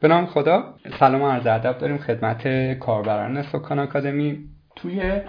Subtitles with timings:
[0.00, 0.74] به نام خدا.
[0.98, 4.38] سلام و عرض ادب داریم خدمت کاربران سکان آکادمی.
[4.76, 5.20] توی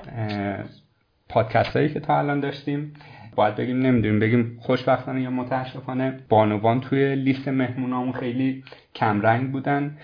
[1.30, 2.94] پادکست هایی که تا الان داشتیم.
[3.36, 8.64] باید بگیم نمی‌دونیم بگیم خوشبختانه یا متاسفانه بانوان توی لیست مهمونامون خیلی
[8.96, 9.98] کمرنگ بودن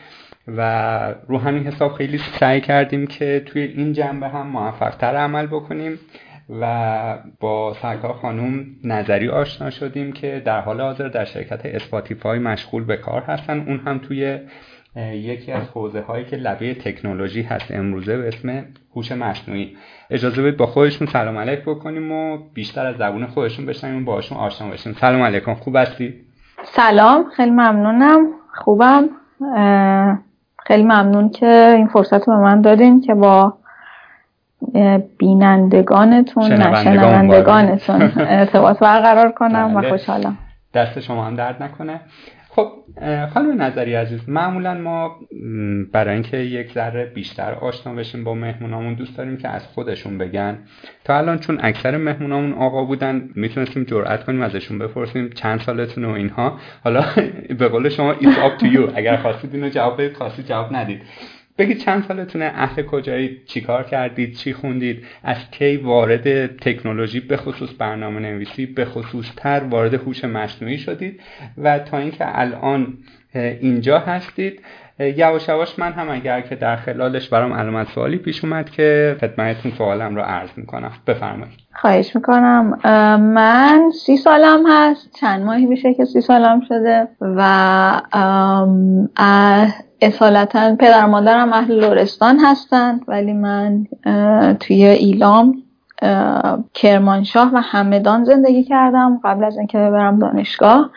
[0.48, 6.00] و رو همین حساب خیلی سعی کردیم که توی این جنبه هم موفقتر عمل بکنیم.
[6.50, 12.84] و با سرکار خانوم نظری آشنا شدیم که در حال حاضر در شرکت اسپاتیفای مشغول
[12.84, 13.59] به کار هستن.
[13.68, 14.39] اون هم توی
[15.14, 19.77] یکی از حوزه هایی که لبه تکنولوژی هست امروزه به اسم هوش مصنوعی.
[20.09, 24.38] اجازه بدید با خودشون سلام علیک بکنیم و بیشتر از زبون خودشون بشنویم و باشون
[24.38, 24.94] آشنا بشیم.
[24.94, 26.14] سلام علیکم خوب هستی؟
[26.64, 28.28] سلام خیلی ممنونم.
[28.53, 29.09] خوبم.
[30.67, 33.58] خیلی ممنون که این فرصت رو به من دادین که با
[35.17, 38.02] بینندگانتون نشنوندگانتون.
[38.17, 39.89] ارتباط برقرار کنم و بله.
[39.89, 40.38] خوشحالم.
[40.73, 42.02] دست شما هم درد نکنه.
[42.55, 42.67] خب
[43.34, 45.16] خانم نظری عزیز معمولا ما
[45.91, 50.58] برای اینکه یک ذره بیشتر آشنا بشیم با مهمونامون دوست داریم که از خودشون بگن.
[51.03, 56.09] تا الان چون اکثر مهمونامون آقا بودن می‌تونستیم جرئت کنیم ازشون بپرسیم چند سالتون و
[56.09, 56.58] اینها.
[56.84, 57.03] حالا
[57.59, 58.91] به قول شما it's up to you.
[58.95, 61.02] اگر خواستید اینو جواب بدید خواستید جواب ندید.
[61.58, 67.70] بگید چند سالتونه اهل کجایی چیکار کردید چی خوندید از کی وارد تکنولوژی به خصوص
[67.80, 71.22] برنامه نویسی به خصوص تر وارد هوش مصنوعی شدید
[71.58, 72.98] و تا اینکه الان
[73.36, 74.62] اینجا هستید.
[74.99, 79.72] یواش یواش من هم اگر که در خلالش برام علامت سوالی پیش اومد که خدمتتون
[79.77, 80.91] سوالم رو عرض می‌کنم.
[81.08, 81.59] بفرمایید.
[81.75, 82.80] خواهش می‌کنم.
[83.19, 85.09] من سی سالم هست.
[85.19, 88.02] چند ماهی میشه که سی سالم شده و
[90.02, 93.85] اصالتا پدر مادرم اهل لورستان هستند ولی من
[94.59, 95.63] توی ایلام
[96.73, 100.91] کرمانشاه و همدان زندگی کردم قبل از اینکه برم دانشگاه.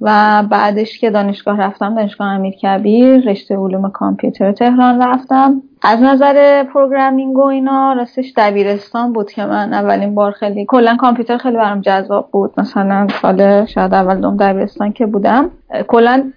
[0.00, 5.62] و بعدش که دانشگاه رفتم دانشگاه امیر کبیر رشته علوم کامپیوتر تهران رفتم.
[5.82, 11.38] از نظر پروگرامینگ و اینا راستش دبیرستان بود که من اولین بار خیلی کلا کامپیوتر
[11.38, 12.52] خیلی برام جذاب بود.
[12.56, 15.50] مثلا سال شاید اول دوم دبیرستان که بودم.
[15.88, 16.32] کلا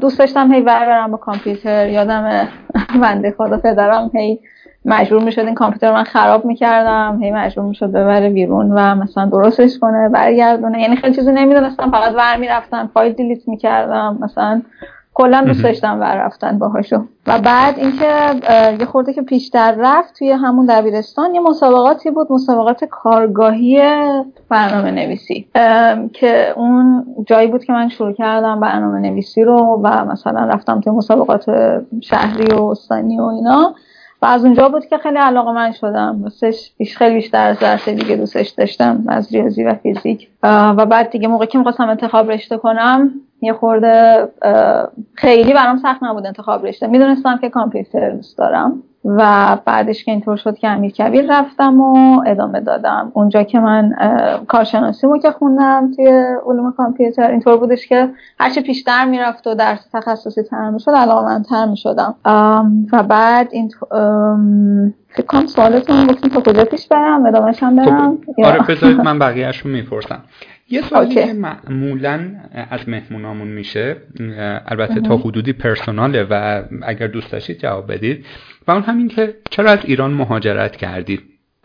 [0.00, 1.88] دوست داشتم هی ور برم با کامپیوتر.
[1.88, 2.48] یادم
[3.02, 4.40] بنده خدا پدرم هی
[4.88, 7.18] مجبور می‌شد این کامپیوتر من خراب می‌کردم.
[7.22, 10.80] هی مجبور می‌شد ببره بیرون و مثلا درستش کنه برگردونه.
[10.80, 11.90] یعنی خیلی چیزی نمی‌دونستم.
[11.90, 14.18] فقط ور می‌رفتم فایل دیلیت می‌کردم.
[14.20, 14.62] مثلا
[15.14, 17.04] کلا دوست داشتم ور رفتن باهاشو.
[17.26, 18.14] و بعد اینکه
[18.80, 22.32] یه خورده که پیشتر رفت توی همون دبیرستان یه مسابقاتی بود.
[22.32, 23.82] مسابقات کارگاهی
[24.48, 25.48] برنامه نویسی
[26.12, 30.92] که اون جایی بود که من شروع کردم برنامه نویسی رو و مثلا رفتم توی
[30.92, 31.44] مسابقات
[32.00, 33.74] شهری و استانی و اینا.
[34.22, 36.20] و از اونجا بود که خیلی علاقه من شدم.
[36.22, 40.28] دوستش خیلی بیشتر از درس دیگه دوستش داشتم از ریاضی و فیزیک.
[40.42, 44.28] و بعد دیگه موقعی که می‌خواستم انتخاب رشته کنم یه خورده
[45.14, 46.86] خیلی برام سخت نبود انتخاب رشته.
[46.86, 48.82] می‌دونستم که کامپیوتر دوست دارم.
[49.04, 53.12] و بعدش که اینطور شد که امیر کبیر رفتم و ادامه دادم.
[53.14, 53.92] اونجا که من
[54.48, 56.06] کارشناسی مو که خوندم توی
[56.46, 58.08] علوم کامپیوتر اینطور بودش که
[58.40, 62.14] هرچی پیشتر می‌رفت و درس تخصصی تر می‌شد علاقه من تر می‌شدم
[62.92, 63.70] و بعد این
[65.08, 69.18] فکر کنم سوالتون گفتیم تا کجا پیش برم؟ ادامهش هم برم خب، آره بذارید من
[69.28, 70.20] بقیهش رو می‌پرسم.
[70.70, 72.20] یه سوالی که معمولا
[72.70, 73.96] از مهمونامون میشه
[74.66, 78.24] البته تا حدودی پرسوناله و اگر دوست داشتید جواب بدید.
[78.68, 81.20] و اون همین که چرا از ایران مهاجرت کردید؟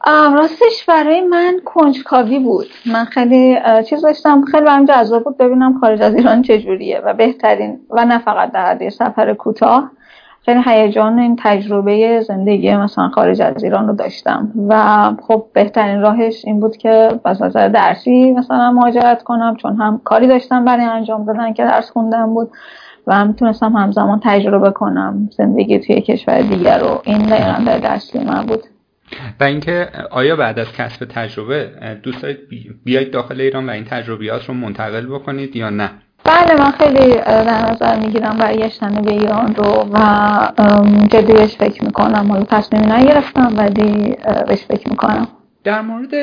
[0.06, 2.68] راستش برای من کنجکاوی بود.
[2.86, 3.58] من خیلی
[3.90, 4.46] چیز داشتم.
[4.52, 8.90] خیلی برام جذاب بود ببینم خارج از ایران چجوریه و بهترین و نه فقط در
[8.90, 9.92] سفر کوتاه.
[10.46, 14.52] خیلی هیجان این تجربه زندگی مثلا خارج از ایران رو داشتم.
[14.68, 20.02] و خب بهترین راهش این بود که از نظر درسی مثلا مهاجرت کنم چون هم
[20.04, 22.52] کاری داشتم برای انجام دادن که درس خوندم بود.
[23.08, 27.02] و هم می‌تونستم همزمان تجربه کنم زندگی توی کشور دیگر رو.
[27.06, 28.64] این دقیقا در درسی من بود.
[29.40, 31.70] و اینکه آیا بعد از کسب تجربه
[32.04, 32.40] دوست دارید
[32.84, 35.90] بیاید داخل ایران و این تجربیات رو منتقل بکنید یا نه؟
[36.24, 40.00] بله من خیلی در نظر می‌گیرم برگشتن به ایران رو و
[41.12, 42.26] جدی بهش فکر می‌کنم.
[42.32, 44.16] حالا تصمیمی نگرفتم ولی
[44.48, 45.28] بهش فکر می‌کنم.
[45.64, 46.14] در مورد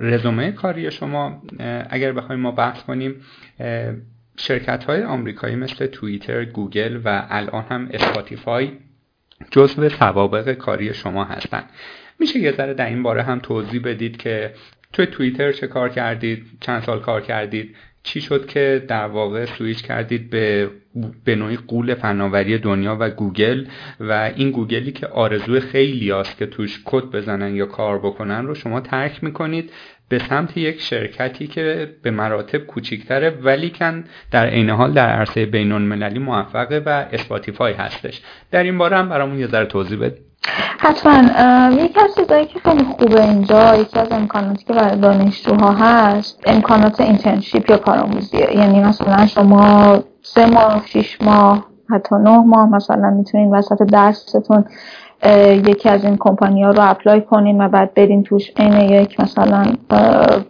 [0.00, 1.42] رزومه کاری شما
[1.90, 3.14] اگر بخوایم ما بحث کنیم
[4.40, 8.72] شرکت های آمریکایی مثل توییتر، گوگل و الان هم اسپاتیفای
[9.50, 11.70] جزو سوابق کاری شما هستند.
[12.18, 14.54] میشه یه ذره در این باره هم توضیح بدید که
[14.92, 19.82] توی توییتر چه کار کردید چند سال کار کردید چی شد که در واقع سویچ
[19.82, 20.70] کردید به
[21.24, 23.66] به نوعی قول فناوری دنیا و گوگل
[24.00, 28.54] و این گوگلی که آرزوی خیلی است که توش کد بزنن یا کار بکنن رو
[28.54, 29.72] شما ترک می‌کنید
[30.10, 35.46] به سمت یک شرکتی که به مراتب کوچیکتره ولی کن در عین حال در عرصه
[35.46, 38.22] بین المللی موفقه و اسپاتیفای هستش.
[38.50, 40.30] در این باره هم برامون یه ذره توضیح بدید.
[40.78, 41.22] حتما.
[41.72, 47.00] یکی از چیزایی که خیلی خوبه اینجا یکی از امکاناتی که برای دانشجوها هست امکانات
[47.00, 53.50] internship یا کارآموزیه یعنی مثلا شما سه ماه شیش ماه حتی نه ماه مثلا می‌تونین
[53.50, 54.64] وسط درستون
[55.66, 59.64] یکی از این کمپانی ها رو apply کنین و بعد برین توش عین یک مثلا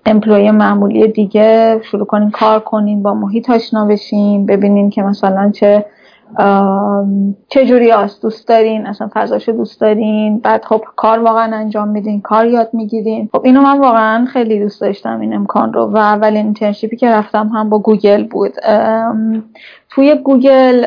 [0.06, 5.84] employee معمولی دیگه شروع کنین کار کنین با محیط آشنا بشین ببینین که مثلا چه
[7.48, 10.38] چه جوری هست دوست دارین اصلا فضاشو دوست دارین.
[10.38, 13.28] بعد خب کار واقعا انجام میدین کار یاد می‌گیرین.
[13.32, 17.10] خب اینو من واقعا خیلی دوست داشتم این امکان رو و اولین internship ی که
[17.10, 18.52] رفتم هم با گوگل بود.
[19.90, 20.86] توی گوگل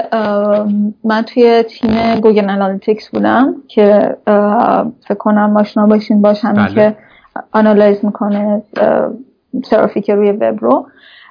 [1.04, 4.18] من توی تیم Google Analytics بودم که
[5.08, 6.74] فکر کنم آشنا باشین باهاش بله.
[6.74, 6.96] که
[7.52, 8.62] analyze می‌کنه
[9.64, 10.86] ترافیک روی وب رو.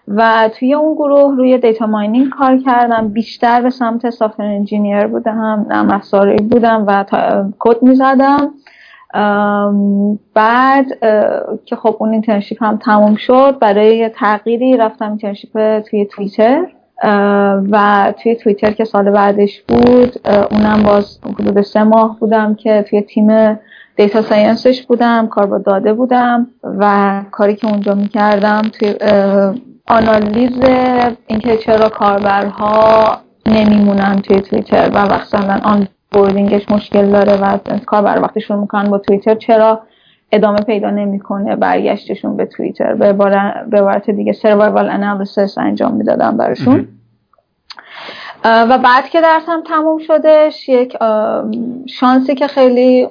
[0.08, 3.08] و توی اون گروه روی data mining کار کردم.
[3.08, 7.04] بیشتر به سمت software engineer بودم نرم افزاری بودم و
[7.58, 8.50] کد می‌زدم.
[10.34, 10.86] بعد
[11.64, 16.66] که خب اون internship هم تموم شد برای تغییری رفتم internship توی توییتر
[17.70, 23.02] و توی توییتر که سال بعدش بود اونم باز حدود سه ماه بودم که توی
[23.02, 23.58] تیم
[23.96, 28.94] data science ش بودم کار با داده بودم و کاری که اونجا می‌کردم توی
[29.88, 30.60] آنالیز
[31.26, 33.16] اینکه چرا کاربرها
[33.46, 38.98] نمیمونن توی توییتر و مثلا آن بوردینگش مشکل داره و کاربر وقتی شروع می‌کنن با
[38.98, 39.80] توییتر چرا
[40.32, 42.94] ادامه پیدا نمی‌کنه برگشتشون به توییتر.
[42.94, 46.88] به عبارت دیگه سروایوال انالیسیس انجام می‌دادم براشون.
[48.44, 50.96] و بعد که درسم تموم شدش یک
[51.86, 53.08] شانسی که خیلی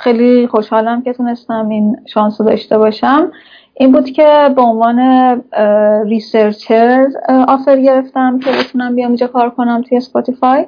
[0.00, 3.32] خیلی خوشحالم که تونستم این شانس رو داشته باشم
[3.74, 5.00] این بود که به عنوان
[6.06, 7.06] researcher
[7.48, 10.66] offer گرفتم که بتونم بیام اینجا کار کنم توی اسپاتیفای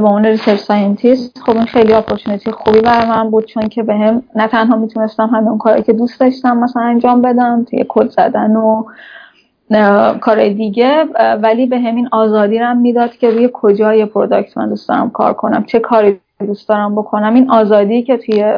[0.00, 4.20] به عنوان research scientist خب این خیلی opportunity خوبی برای من بود چون که بهم
[4.20, 8.08] به نه تنها می‌تونستم همه اون کاری که دوست داشتم مثلا انجام بدم توی کد
[8.08, 8.84] زدن و
[10.20, 11.04] کار دیگه
[11.42, 15.64] ولی بهم این آزادی رم می‌داد که روی کجای product من دوست دارم کار کنم
[15.64, 17.34] چه کاری دوست دارم بکنم.
[17.34, 18.52] این آزادی که توی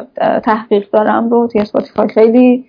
[0.45, 2.65] تحقیق دارم رو توی اسپاتیفای خیلی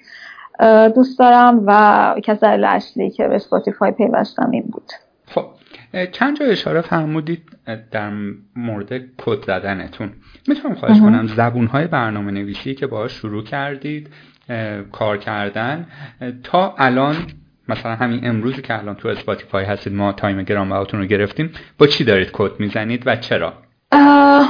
[0.95, 4.91] دوست دارم و اصلی که به اسپاتیفای پیوستم این بود.
[5.25, 5.45] خب
[6.11, 7.41] چند جا اشاره فرمودید؟
[7.91, 8.11] در
[8.55, 10.09] مورد کد زدنتون.
[10.47, 14.09] می‌تونم خواهش کنم زبون های برنامه نویسی که باهاش شروع کردید
[14.91, 15.87] کار کردن
[16.43, 17.15] تا الان
[17.67, 22.03] مثلا همین امروزی که الان تو اسپاتیفای هستید ما تایم گرام رو گرفتیم با چی
[22.03, 23.53] دارید کد می‌زنید و چرا؟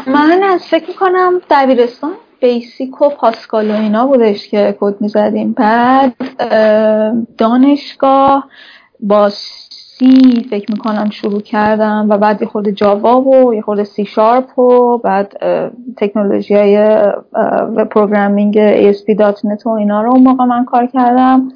[0.08, 5.54] من از فکر کنم دبیرستان Basic و Pascal و اینا بودش که کد می‌زدیم.
[5.54, 6.16] بعد
[7.38, 8.50] دانشگاه
[9.00, 9.30] با
[10.00, 14.60] C فکر می‌کنم شروع کردم و بعد یه خورده Java و یه خورده سی شارپ
[14.60, 15.38] و بعد
[15.98, 16.98] تکنولوژی های
[17.92, 18.60] programming
[18.94, 21.52] ASP.NET و اینا رو اون موقع من کار کردم.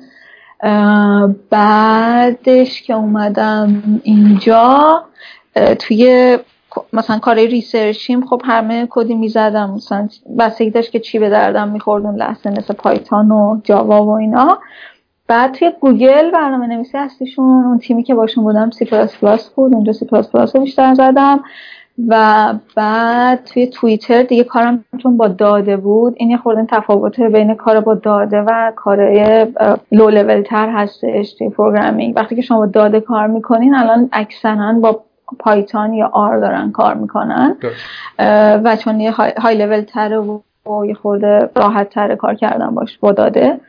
[1.49, 5.01] بعدش که اومدم اینجا
[5.79, 6.37] توی
[6.93, 9.73] مثلا کار research یم خب همه کدی می‌زدم.
[9.73, 10.07] مثلا
[10.73, 14.57] داشت که چی به دردم می‌خورد اون لحظه مثل Python و Java و اینا.
[15.27, 17.65] بعد توی گوگل برنامه نویسی هستیشون.
[17.65, 19.73] اون تیمی که باشون بودم سی پلاس پلاس بود.
[19.73, 21.43] اونجا سی پلاس پلاس رو بیشتر زدم.
[22.07, 27.55] و بعد توی توییتر دیگه کارم چون با داده بود این یه خورده تفاوت بین
[27.55, 28.97] کار با داده و کار
[29.91, 34.73] لو لول تر هستش توی programming وقتی که شما با داده کار می‌کنین الان اکثرا
[34.73, 35.03] با
[35.39, 37.57] Python یا R دارن کار می‌کنن.
[38.63, 40.39] و چون یه های لول تره و
[40.85, 43.59] یه خورده راحت تره کار کردن باش با داده.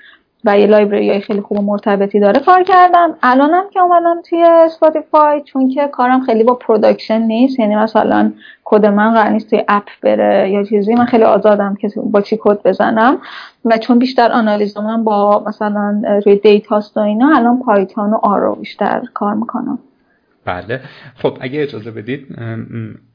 [0.45, 3.15] و یه library خیلی خوب و مرتبطی داره کار کردم.
[3.23, 8.33] الانم که اومدم توی اسپاتیفای چون که کارم خیلی با production نیست یعنی مثلا
[8.65, 10.95] کد من قرار نیست توی app بره یا چیزی.
[10.95, 13.19] من خیلی آزادم که با چی کد بزنم.
[13.65, 18.19] و چون بیشتر آنالیز من با مثلا روی data ست و اینا الان Python و
[18.23, 19.79] R بیشتر کار می‌کنم.
[20.45, 20.81] بله.
[21.17, 22.37] خب اگه اجازه بدید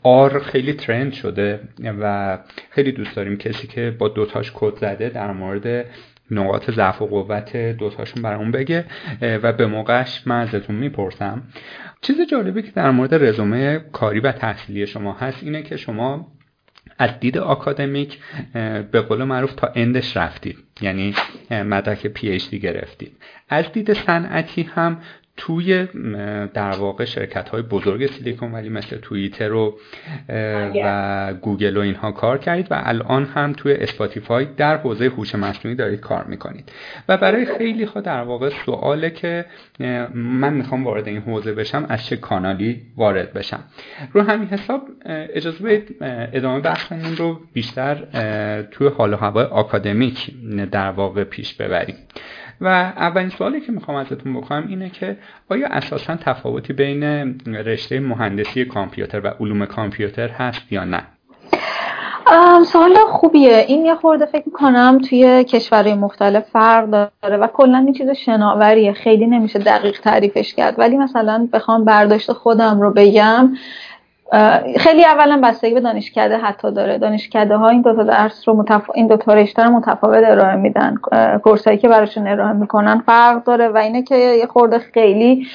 [0.04, 1.60] R خیلی trend شده
[2.02, 2.38] و
[2.70, 5.86] خیلی دوست داریم کسی که با دوتاش کد زده در مورد
[6.32, 8.86] نقاط ضعف و قوت دوتاشون برامون بگه
[9.22, 11.44] و به موقعش من ازتون می‌پرسم.
[12.02, 16.32] چیز جالبی که در مورد رزومه کاری و تحصیلی شما هست اینه که شما
[16.98, 18.20] از دید آکادمیک
[18.92, 21.14] به قول معروف تا end ش رفتید یعنی
[21.52, 23.18] مدرک PhD گرفتید.
[23.50, 24.98] از دید صنعتی هم
[25.40, 25.88] توی
[26.54, 29.78] در واقع شرکت های بزرگ سیلیکون ولی مثل توییتر و,
[30.84, 35.76] و گوگل و اینها کار کردید و الان هم توی اسپاتیفای در حوزه هوش مصنوعی
[35.76, 36.72] دارید کار می‌کنید.
[37.10, 39.46] و برای خیلی ها در واقع سواله که
[40.14, 43.64] من می‌خوام وارد این حوزه بشم از چه کانالی وارد بشم.
[44.14, 45.96] رو همین حساب اجازه بدید
[46.34, 47.96] ادامه بحثمون رو بیشتر
[48.72, 50.32] توی حال و هوای آکادمیک
[50.72, 51.96] در واقع پیش ببریم.
[52.62, 55.18] و اولین سوالی که می‌خوام ازتون بکنم اینه که
[55.50, 57.04] آیا اساسا تفاوتی بین
[57.46, 61.02] رشته مهندسی کامپیوتر و علوم کامپیوتر هست یا نه؟
[62.66, 63.66] سوال خوبیه.
[63.68, 68.94] این یه خورده فکر می‌کنم توی کشورهای مختلف فرق داره و کلا این چیز شناوریه.
[68.94, 70.80] خیلی نمیشه دقیق تعریفش کرد.
[70.80, 73.54] ولی مثلا بخوام برداشت خودم رو بگم
[74.78, 76.98] خیلی اولا بستگی به دانشکده حتی داره.
[76.98, 78.90] دانشکده ها این دوتا درس رو متف...
[78.94, 80.96] این دوتا رشته رو متفاوت ارائه میدن.
[81.44, 85.48] کورسایی که براشون ارائه می‌کنن فرق داره و اینه که یه خورده خیلی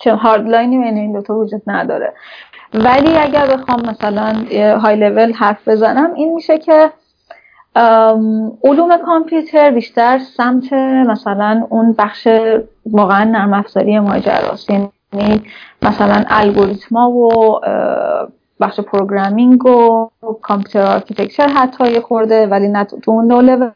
[0.00, 2.12] چه هاردلاینی بین این دوتا وجود نداره.
[2.74, 4.34] ولی اگر بخوام مثلا
[4.78, 6.90] های لول حرف بزنم این میشه که
[8.64, 10.72] علوم کامپیوتر بیشتر سمت
[11.06, 12.28] مثلا اون بخش
[12.86, 14.70] واقعا نرم افزاری ماجراست.
[14.70, 14.90] یعنی
[15.82, 17.60] مثلا الگوریتما و
[18.60, 20.08] بخش programming و
[20.42, 23.70] computer architecture حتی یه خورده ولی نه تو اون لول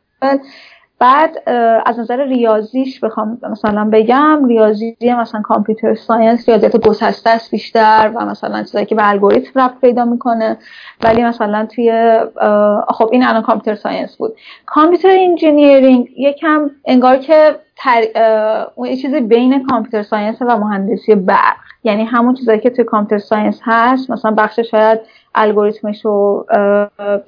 [0.98, 1.48] بعد
[1.86, 8.26] از نظر ریاضیش بخوام مثلا بگم ریاضی مثلا computer science ریاضیات گسسته است بیشتر و
[8.26, 10.56] مثلا چیزایی که به الگوریتم ربط پیدا می‌کنه.
[11.02, 12.18] ولی مثلا توی
[12.88, 14.36] خب این الان computer science بود.
[14.66, 18.02] computer engineering یکم انگار که تر...
[18.74, 21.56] اون چیزی بین computer science و مهندسی برق.
[21.84, 25.00] یعنی همون چیزایی که توی computer science هست مثلا بخش شاید
[25.38, 26.44] الگوریتمش و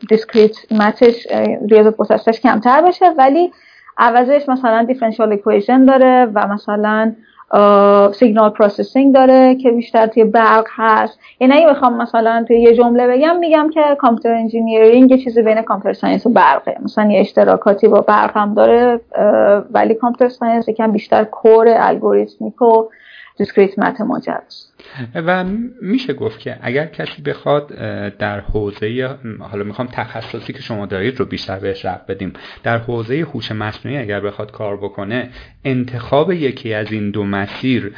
[0.08, 1.26] discrete math ش
[1.70, 3.10] ریاضیات گسستش کمتر بشه.
[3.18, 3.52] ولی
[3.98, 7.12] عوضش مثلا differential equation داره و مثلا
[8.12, 11.18] signal processing داره که بیشتر توی برق هست.
[11.40, 15.62] یعنی اگه بخوام مثلا توی یه جمله بگم میگم که computer engineering یه چیزی بین
[15.62, 16.76] computer science و برقه.
[16.82, 19.00] مثلا یه اشتراکاتی با برق هم داره
[19.70, 22.84] ولی computer science یکم بیشتر core algorithmic و
[23.36, 24.69] discrete math ماجراست.
[25.14, 25.44] و
[25.82, 27.68] میشه گفت که اگر کسی بخواد
[28.18, 32.32] در حوزه حالا می‌خوام تخصصی که شما دارید رو بیشتر بهش ربط بدیم
[32.62, 35.30] در حوزه هوش مصنوعی اگر بخواد کار بکنه
[35.64, 37.92] انتخاب یکی از این دو مسیر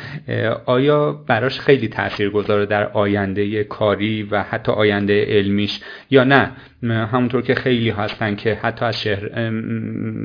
[0.66, 5.80] آیا براش خیلی تاثیر گذاره در آینده کاری و حتی آینده علمیش
[6.10, 6.50] یا نه؟
[6.82, 9.50] همونطور که خیلی هستن که حتی از شهر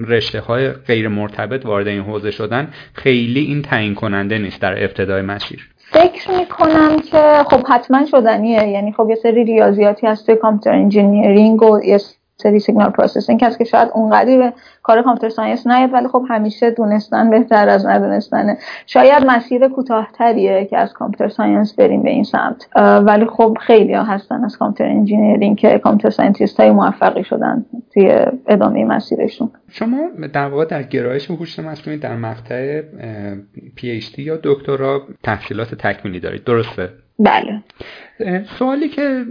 [0.08, 5.22] رشته های غیر مرتبط وارد این حوزه شدن خیلی این تعیین کننده نیست در ابتدای
[5.22, 5.68] مسیر.
[5.92, 8.68] فکر می‌کنم که خب حتما شدنیه.
[8.68, 12.00] یعنی خب یه سری ریاضیاتی هست توی computer engineering و یه
[12.38, 14.54] سری signal processing هست که شاید اونقدری به
[14.88, 18.58] کار computer science نیاد ولی خب همیشه دونستن بهتر از ندونستنه.
[18.86, 22.68] شاید مسیر کوتاهتریه که از computer science بریم به این سمت.
[23.06, 28.26] ولی خب خیلی ها هستن از computer engineering که computer scientist های موفقی شدن توی
[28.48, 29.52] ادامه مسیرشون.
[29.72, 32.82] شما در واقع در گرایش هوش مصنوعی در مقطع
[33.76, 36.44] PhD یا دکترا تحصیلات تکمیلی دارید.
[36.44, 36.90] درسته؟
[37.20, 37.64] بله.
[38.46, 39.26] سوالی که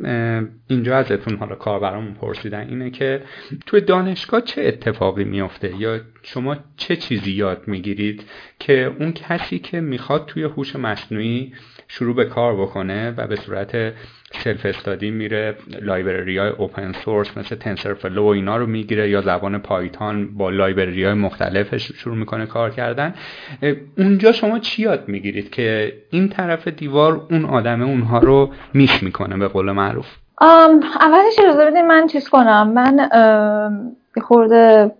[0.68, 3.20] اینجا ازتون حالا کاربرامون پرسیدن اینه که
[3.66, 5.76] توی دانشگاه چه اتفاقی میافته.
[5.76, 8.22] یا شما چه چیزی یاد می‌گیرید
[8.58, 11.52] که اون کسی که می‌خواد توی هوش مصنوعی
[11.88, 13.92] شروع به کار بکنه و به صورت
[14.32, 19.58] self study میره library های open source مثل TensorFlow و اینا رو می‌گیره یا زبان
[19.58, 23.14] پایتان با library های مختلفش شروع می‌کنه کار کردن.
[23.98, 29.36] اونجا شما چی یاد می‌گیرید که این طرف دیوار اون آدم اونها رو miss می‌کنه
[29.36, 30.06] به قول معروف؟
[30.40, 32.72] اولش اجازه بدین من چیز کنم.
[32.73, 33.08] یه
[34.22, 34.90] خورده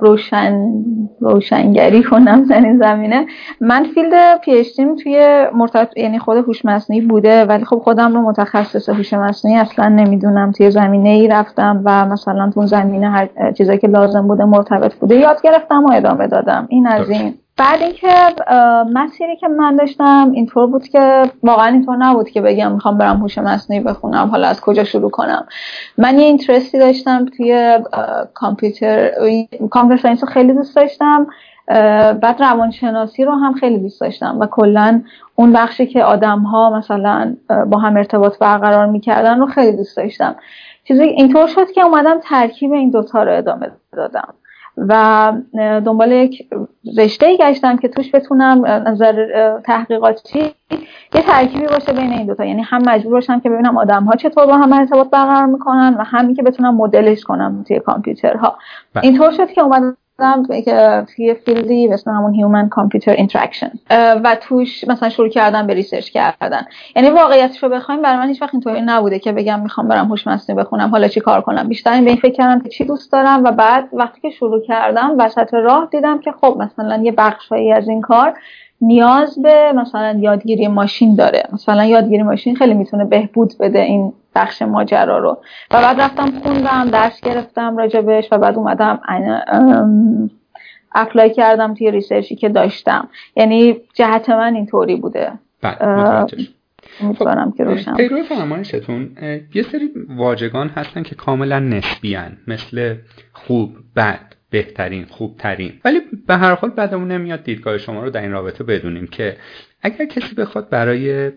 [0.00, 0.72] روشن
[1.20, 3.26] روشنگری کنم در این زمینه.
[3.60, 4.66] من field PhD
[5.02, 9.88] توی مرتبط یعنی خود هوش مصنوعی بوده ولی خب خودم رو متخصص هوش مصنوعی اصلا
[9.88, 10.52] نمی‌دونم.
[10.52, 14.94] توی زمینه ای رفتم و مثلا تو اون زمینه هر چیزایی که لازم بوده مرتبط
[14.94, 16.66] بوده یاد گرفتم و ادامه دادم.
[16.70, 17.34] این از این.
[17.58, 18.34] بعد اینکه
[18.92, 23.38] مسیری که من داشتم اینطور بود که واقعا اینطور نبود که بگم می‌خوام برم هوش
[23.38, 25.46] مصنوعی بخونم حالا از کجا شروع کنم.
[25.98, 27.78] من یه interest ی داشتم توی
[28.34, 29.10] کامپیوتر
[29.70, 31.26] computer science رو خیلی دوست داشتم
[32.20, 35.02] بعد روانشناسی رو هم خیلی دوست داشتم و کلا
[35.34, 37.36] اون بخشی که آدم ها مثلا
[37.66, 40.36] با هم ارتباط برقرار می‌کردن رو خیلی دوست داشتم.
[40.84, 44.34] چیزی اینطور شد که اومدم ترکیب این دوتا رو ادامه دادم.
[44.76, 46.48] و دنبال یک
[46.98, 49.26] رشته ای گشتم که توش بتونم نظر
[49.64, 50.54] تحقیقاتی
[51.14, 54.46] یه ترکیبی باشه بین این دوتا یعنی هم مجبور باشم که ببینم آدم ها چطور
[54.46, 58.58] با هم ارتباط برقرار می‌کنن و همین که بتونم مدلش کنم توی کامپیوترها
[58.94, 59.04] بله.
[59.04, 59.96] اینطور شد که اومدم
[60.64, 65.66] که توی field ی به اسم همون human computer interaction و توش مثلا شروع کردم
[65.66, 66.66] به research کردن.
[66.96, 70.26] یعنی واقعیتش رو بخوایم برای من هیچ وقت اینطوری نبوده که بگم می‌خوام برم هوش
[70.26, 71.68] مصنوعی بخونم حالا چی کار کنم.
[71.68, 75.14] بیشتر به این فکر کردم که چی دوست دارم و بعد وقتی که شروع کردم
[75.18, 78.34] وسط راه دیدم که خب مثلا یه بخشهایی از این کار
[78.80, 81.42] نیاز به مثلا یادگیری ماشین داره.
[81.52, 85.38] مثلا یادگیری ماشین خیلی می‌تونه بهبود بده این بخش ماجرا رو.
[85.70, 89.00] و بعد رفتم خوندم درس گرفتم راجبش و بعد اومدم
[90.94, 93.08] اپلای کردم توی ریسرچی که داشتم.
[93.36, 95.32] یعنی جهت من اینطوری بوده.
[95.62, 96.26] بله،
[97.00, 99.10] امیدوارم که روشن پیرو فرمایشتون
[99.54, 102.94] یه سری واژگان هستن که کاملا نسبیان مثل
[103.32, 104.35] خوب بد.
[104.50, 105.72] بهترین خوبترین.
[105.84, 109.36] ولی به هر حال بعدمون نمیاد دیدگاه شما رو در این رابطه بدونیم که
[109.82, 111.32] اگر کسی بخواد برای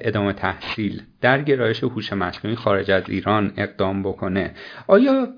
[0.00, 4.54] ادامه تحصیل در گرایش هوش مصنوعی خارج از ایران اقدام بکنه
[4.86, 5.28] آیا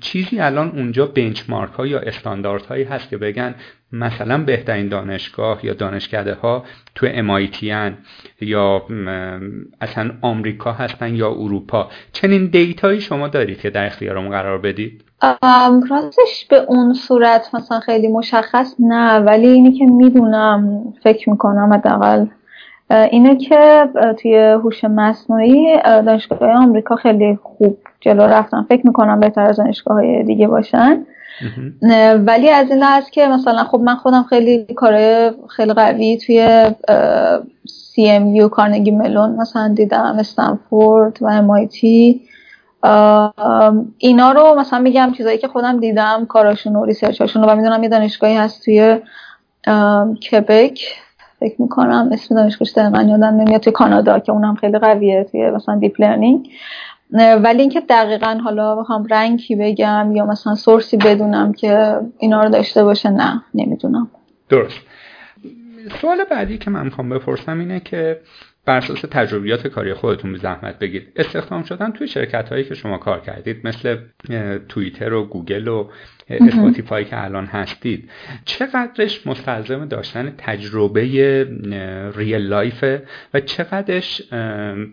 [0.00, 3.54] چیزی الان اونجا بنچمارک ها یا استاندارد هایی هست که بگن
[4.00, 7.62] مثلا بهترین دانشگاه یا دانشکده ها تو MIT
[8.40, 8.82] یا
[9.80, 11.88] اصلا آمریکا هستن یا اروپا.
[12.12, 15.04] چنین دیتایی شما دارید که در اختیارمون قرار بدید؟
[15.90, 22.26] راستش به اون صورت مثلا خیلی مشخص نه ولی اینی که می‌دونم فکر می‌کنم حداقل.
[22.90, 23.88] اینه که
[24.22, 28.62] توی هوش مصنوعی دانشگاه آمریکا خیلی خوب جلو رفتن.
[28.68, 31.06] فکر می‌کنم بهتر از دانشگاه های دیگه باشن.
[32.26, 34.94] ولی از این لحظ که مثلا خب من خودم خیلی کار
[35.48, 36.70] خیلی قوی توی
[37.66, 41.84] سی ام یو کارنگی ملون مثلا دیدم استنفورد و MIT
[43.98, 47.88] اینا رو مثلا میگم چیزایی که خودم دیدم کاراشون و ریسرچاشون رو و می‌دونم یه
[47.88, 48.98] دانشگاهی هست توی
[50.30, 50.80] کبک
[51.40, 55.78] فکر می‌کنم اسم دانشگاهش دقیقا یادم نمیاد توی کانادا که اونم خیلی قویه توی مثلا
[55.78, 56.50] deep learning
[57.14, 62.42] ولی اینکه دقیقا حالا بخوام ranking ی بگم یا مثلا source ی بدونم که اینا
[62.42, 64.10] رو داشته باشه نه نمی‌دونم.
[64.48, 64.80] درست.
[66.00, 68.20] سوال بعدی که من می‌خوام بپرسم اینه که
[68.66, 72.98] بر اساس تجربیات کاری خودتون به زحمت بگید استخدام شدن توی شرکت هایی که شما
[72.98, 73.96] کار کردید مثل
[74.68, 75.88] توییتر و گوگل و
[76.30, 78.10] Spotify که الان هستید.
[78.44, 81.00] چقدرش مستلزم داشتن تجربه
[82.16, 83.02] real life ه
[83.34, 84.22] و چقدرش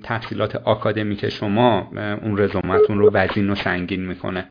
[0.03, 1.91] تحصیلات آکادمیک شما
[2.23, 4.45] اون رزومتون رو وزین و سنگین می‌کنه؟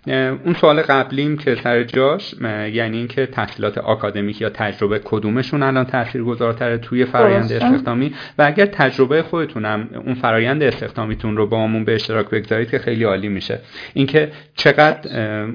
[0.45, 2.35] اون سوال قبلیم که سر جاش
[2.73, 9.23] یعنی اینکه تحصیلات آکادمیک یا تجربه کدومشون الان تاثیرگذارتره توی فرایند استخدامی؟ و اگر تجربه
[9.23, 13.59] خودتونم اون فرایند استخدامیتون رو باهامون به اشتراک بگذارید که خیلی عالی میشه.
[13.95, 15.11] اینکه چقدر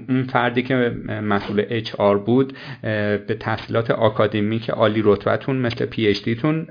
[0.09, 0.91] اون فردی که
[1.23, 2.53] مسئول HR بود
[3.27, 6.67] به تحصیلات آکادمیک عالی رتبتون مثل PhD تون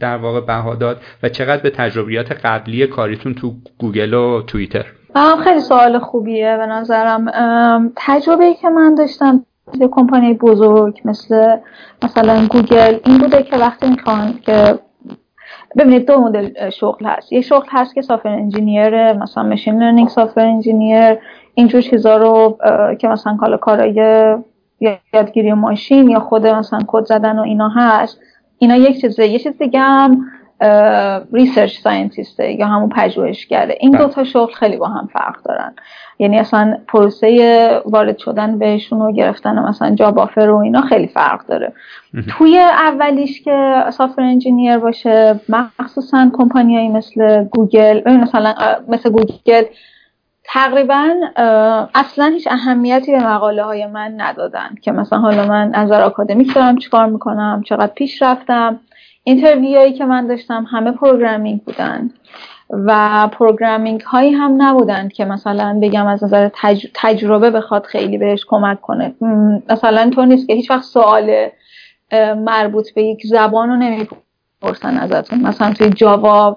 [0.00, 4.84] در واقع بها داد و چقدر به تجربیات قبلی کاریتون تو گوگل و توییتر؟
[5.44, 7.26] خیلی سوال خوبیه به نظرم.
[7.96, 9.44] تجربه ای که من داشتم
[9.78, 11.56] به کمپانی بزرگ مثل
[12.02, 14.78] مثلا گوگل این بوده که وقتی می‌خوان که
[15.78, 17.32] ببینید دو مدل شغل هست.
[17.32, 21.16] یه شغل هست که software engineer مثلا machine learning software engineer
[21.58, 22.58] اینجور چیزا رو
[23.00, 23.94] که مثلا حالا کارای
[25.12, 28.20] یادگیری ماشین یا خود مثلا کد زدن و اینا هست
[28.58, 30.24] اینا یک چیزه یه چیز دیگه هم
[31.32, 33.78] research scientist ه یا همون پژوهشگره.
[33.80, 34.00] این بله.
[34.00, 35.74] دوتا شغل خیلی با هم فرق دارن.
[36.18, 41.46] یعنی اصلا پروسه وارد شدن بهشون و گرفتن مثلا job offer و اینا خیلی فرق
[41.46, 41.72] داره.
[42.28, 45.40] توی اولیش که software engineer باشه
[45.78, 48.54] مخصوصا کمپانیایی مثل گوگل مثلا
[48.88, 49.62] مثل گوگل
[50.50, 51.14] تقریبا
[51.94, 56.78] اصلا هیچ اهمیتی به مقاله های من ندادن که مثلا حالا من نظر آکادمیک دارم
[56.78, 58.80] چیکار می‌کنم چقدر پیش رفتم.
[59.24, 62.10] interview هایی که من داشتم همه programming بودن
[62.70, 66.50] و programming هایی هم نبودن که مثلا بگم از نظر
[66.94, 69.14] تجربه بخواد خیلی بهش کمک کنه.
[69.70, 71.48] مثلا تو نیست که هیچ وقت سوال
[72.36, 73.76] مربوط به یک زبان رو
[74.62, 75.40] نمی‌پرسن ازتون.
[75.40, 76.56] مثلا توی Java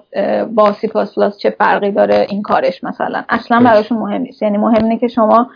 [0.54, 3.24] با سی پلاس پلاس چه فرقی داره؟ این کارش مثلا.
[3.28, 4.42] اصلا براشون مهم نیست.
[4.42, 5.50] یعنی مهم اینه که شما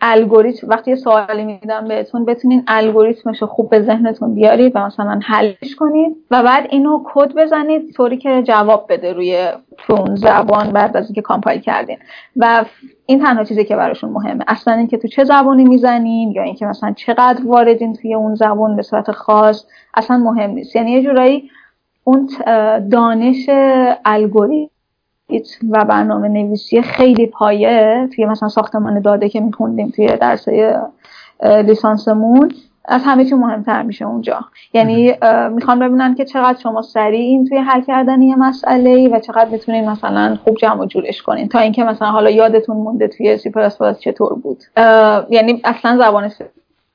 [0.00, 5.20] الگوریتم وقتی یه سوالی میدم بهتون بتونین الگوریتمش رو خوب به ذهنتون بیارید و مثلا
[5.22, 9.48] حلش کنید و بعد اینو کد بزنید طوری که جواب بده روی
[9.88, 11.98] اون زبان بعد از اینکه compile کردین.
[12.36, 12.64] و
[13.06, 14.44] این تنها چیزی که براشون مهمه.
[14.48, 18.82] اصلا اینکه تو چه زبانی می‌زنین یا اینکه مثلا چقدر واردین توی اون زبان به
[18.82, 20.76] صورت خاص اصلا مهم نیست.
[20.76, 21.50] یعنی یه جورایی
[22.08, 22.28] اون
[22.90, 23.46] دانش
[24.04, 24.70] الگوریتم
[25.70, 28.08] و برنامه نویسی خیلی پایه.
[28.14, 30.48] توی مثلا ساختمان داده که میخوندیم توی درس
[31.42, 32.52] لیسانسمون
[32.84, 34.40] از همه چی مهمتر میشه اونجا.
[34.74, 35.14] یعنی
[35.50, 39.50] می‌خوان ببینن که چقدر شما سریع این توی حل کردن یه مسئله ای و چقدر
[39.50, 41.48] می‌تونین مثلا خوب جمع و جورش کنین.
[41.48, 44.62] تا اینکه مثلا حالا یادتون مونده توی سی پلاس چطور بود.
[45.30, 46.30] یعنی اصلا زبان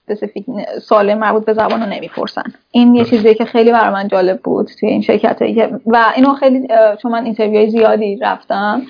[0.07, 0.45] specific
[0.81, 2.43] سوال مربوط به زبان رو نمی‌پرسن.
[2.71, 5.41] این یه چیزی که خیلی برای من جالب بود توی این شرکت
[5.85, 6.67] و اینو خیلی
[7.01, 8.81] چون من interview های زیادی رفتم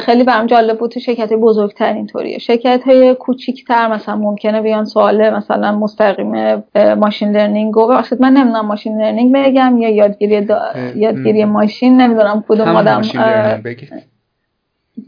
[0.00, 2.38] خیلی برام جالب بود تو شرکت بزرگتر اینطوریه.
[2.38, 6.62] شرکت های کوچیکتر مثلا ممکنه بیان سوال مثلا مستقیم
[6.94, 10.48] machine learning و ببخشید من نمی‌دونم machine learning بگم یا یادگیری
[10.94, 13.02] یادگیری ماشین نمی‌دونم کدوم آدم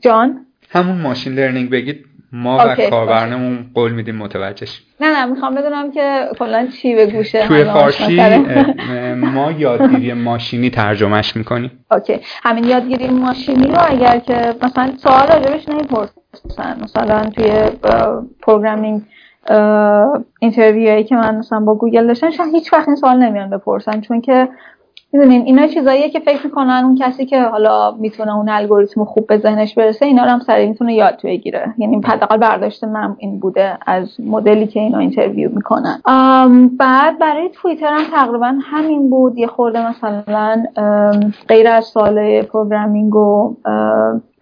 [0.03, 2.08] جان؟ همون machine learning بگید.
[2.33, 7.47] ما و کاربرنمون قول میدیم متوجهش نه نه می‌خوام بدونم که کلا چی به گوشه
[7.47, 8.21] توی فارسی
[9.17, 11.85] ما یادگیری ماشینی ترجمهش می‌کنیم.
[11.91, 12.21] OK.
[12.43, 17.53] همین یادگیری ماشینی رو اگر که مثلا سوال راجبش نمی‌پرسن مثلا توی
[18.43, 19.03] programming
[20.41, 24.01] interview هایی که من مثلا با گوگل داشتم شاید هیچ وقت این سوال نمیان بپرسن
[24.01, 24.49] چون که
[25.13, 29.39] می‌دونین اینا چیزاییه که فکر می‌کنن اون کسی که حالا می‌تونه اون الگوریتم خوب به
[29.39, 31.75] ذهنش برسه اینا رو هم سریع می‌تونه یاد بگیره.
[31.79, 36.01] یعنی حداقل برداشت من این بوده از مدلی که اینا interview می‌کنن.
[36.79, 39.39] بعد برای توییتر هم تقریبا همین بود.
[39.39, 40.65] یه خورده مثلا
[41.49, 43.57] غیر از سوال programming و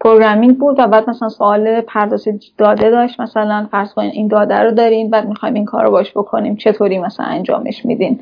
[0.01, 2.28] programming بود و بعد مثلا سوال پرداز
[2.59, 6.11] داده داشت مثلا فرض کنین این داده رو دارین بعد می‌خوایم این کار رو باش
[6.11, 8.20] بکنیم چطوری مثلا انجامش میدین؟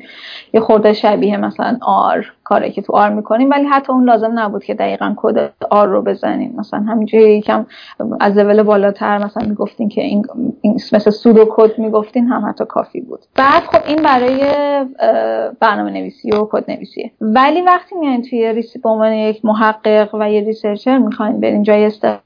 [0.53, 4.63] یه خورده شبیه مثلا R کاری که تو R می‌کنیم ولی حتی اون لازم نبود
[4.63, 7.65] که دقیقا کد R رو بزنین مثلا همینجوری یکم
[8.19, 10.25] از لول بالاتر مثلا می‌گفتین که این,
[10.93, 13.19] مثل pseudo code می‌گفتین هم حتی کافی بود.
[13.35, 14.39] بعد خب این برای
[15.59, 20.41] برنامه نویسی و کد نویسیه ولی وقتی میاین توی ریسی به یک محقق و یه
[20.41, 22.24] ریسرچر می‌خواین برین جای استخدام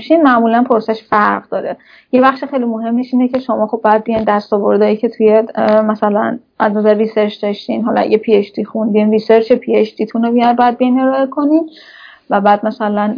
[0.00, 1.76] شین معمولا پرسش فرق داره.
[2.12, 5.42] یه بخش خیلی مهمش اینه که شما خب باید بیان دستاوردهایی که توی
[5.84, 7.84] مثلا از نظر research داشتین.
[7.84, 11.70] حالا یه PhD خوندین research PhD تون رو بیان باید بیان ارائه کنین.
[12.30, 13.14] و بعد مثلا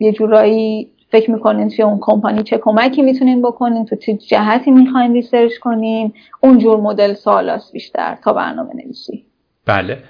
[0.00, 5.12] یه جورایی فکر می‌کنین توی اون کمپانی چه کمکی می‌تونین بکنین تو چه جهتی می‌خواین
[5.12, 6.12] research کنین.
[6.40, 9.27] اونجور مدل سوالاست بیشتر تا برنامه نویسی.
[9.68, 10.02] بله.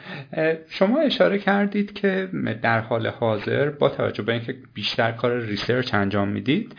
[0.68, 2.28] شما اشاره کردید که
[2.62, 6.76] در حال حاضر با توجه به اینکه بیشتر کار research انجام می‌دید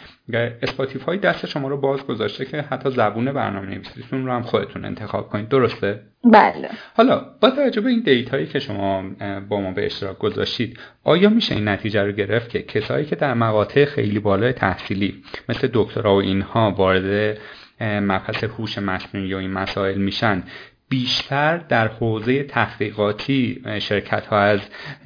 [0.62, 5.30] Spotify دست شما رو باز گذاشته که حتی زبون برنامه نویسیتون رو هم خودتون انتخاب
[5.30, 5.50] کنید.
[5.50, 6.00] درسته؟
[6.34, 6.70] بله.
[6.96, 9.04] حالا با توجه به این دیتایی که شما
[9.50, 13.34] با ما به اشتراک گذاشتید آیا میشه این نتیجه رو گرفت که کسایی که در
[13.34, 17.38] مقاطع خیلی بالای تحصیلی مثل دکترا و اینها وارد
[17.82, 20.44] مبحث هوش مصنوعی و این مسائل میشن
[20.90, 24.60] بیشتر در حوزه تحقیقاتی شرکت ها از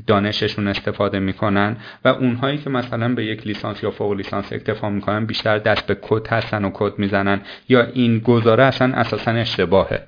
[0.08, 5.26] دانششون استفاده می‌کنن و اونهایی که مثلا به یک لیسانس یا فوق لیسانس اکتفا می‌کنن
[5.26, 10.02] بیشتر دست به کد هستن و کد می‌زنن یا این گزاره اصلا اساسا اشتباهه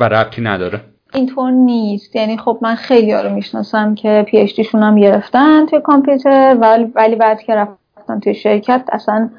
[0.00, 0.80] و ربطی نداره.
[1.14, 2.16] اینطور نیست.
[2.16, 6.56] یعنی خب من خیلی ها رو می‌شناسم که PhD هم گرفتن توی کامپیوتر
[6.94, 9.30] ولی بعد که رفتن توی شرکت اصلا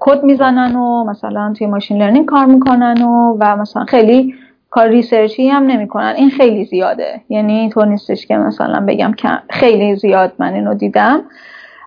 [0.00, 4.34] کد می‌زنن و مثلا توی machine learning کار می‌کنن و و مثلا خیلی
[4.74, 6.14] کار research ی هم نمی‌کنن.
[6.16, 7.20] این خیلی زیاده.
[7.28, 9.12] یعنی اینطور نیستش که مثلا بگم
[9.50, 11.20] خیلی زیاد من اینو دیدم.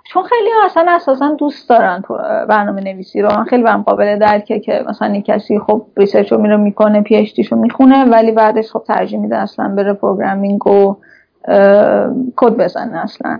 [0.03, 2.03] چون خیلی ها اصلا اساسا دوست دارن
[2.49, 3.29] برنامه نویسی رو.
[3.29, 7.51] من خیلی برام قابل درکه که مثلا یک کسی خب research رو میره می‌کنه PhD
[7.51, 10.95] رو می‌خونه ولی بعدش خب ترجیح میده اصلا بره programming و
[12.35, 13.39] کد بزنه اصلا.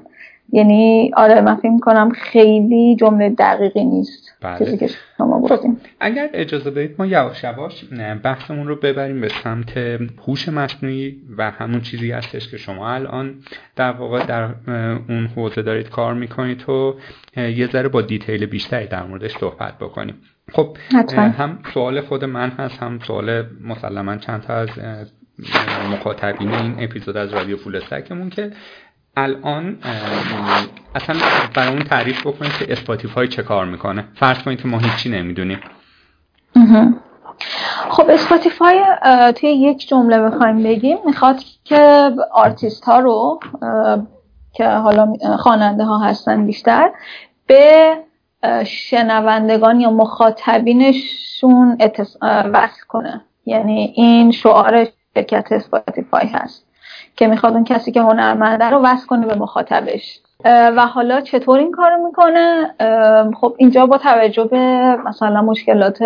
[0.51, 4.26] یعنی آره من فکر کنم خیلی جمله دقیقی نیست.
[4.41, 4.77] بله.
[4.77, 7.85] که شما خب اگر اجازه بدید ما یواش یواش
[8.23, 9.77] بحثمون رو ببریم به سمت
[10.27, 13.35] هوش مصنوعی و همون چیزی هستش که شما الان
[13.75, 14.43] در واقع در
[15.09, 16.95] اون حوزه دارید کار می‌کنید تو
[17.37, 20.15] یه ذره با detail بیشتری در موردش صحبت بکنیم.
[20.51, 20.77] خب
[21.17, 24.69] هم سوال خود من هست هم سوال مسلما چند تا از
[25.91, 28.51] مخاطبین این اپیزود از رادیو فول که
[29.17, 29.77] الان
[30.95, 31.15] اصلا
[31.55, 34.05] برامون تعریف بکنید که Spotify چه کار می‌کنه.
[34.15, 35.59] فرض کنید که ما هیچی نمی‌دونیم.
[37.89, 38.81] خب Spotify
[39.35, 40.97] توی یک جمله بخوایم بگیم.
[41.05, 43.39] می‌خواد که آرتیست ها رو
[44.53, 46.89] که حالا خواننده ها هستن بیشتر
[47.47, 47.93] به
[48.65, 51.77] شنوندگان یا مخاطبینشون
[52.23, 53.21] وصل کنه.
[53.45, 56.66] یعنی این شعار شرکت Spotify هست.
[57.17, 60.19] که می‌خواد اون کسی که هنرمنده رو وصل کنه به مخاطبش.
[60.45, 62.75] و حالا چطور این کارو می‌کنه؟
[63.41, 66.01] خب اینجا با توجه به مثلا مشکلات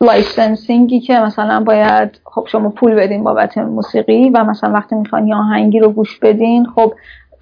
[0.00, 5.26] licensing ی که مثلا باید خب شما پول بدین بابت موسیقی و مثلا وقتی می‌خوان
[5.26, 6.94] یا آهنگی رو گوش بدین خب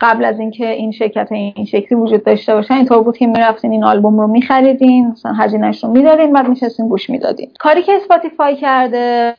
[0.05, 3.85] قبل از اینکه این شرکت این شکلی وجود داشته باشن اینطور بود که می‌رفتین این
[3.85, 7.51] آلبوم رو میخریدین مثلا هزینهش رو می‌دادین بعد میشستین گوش می‌دادین.
[7.59, 9.35] کاری که Spotify کرده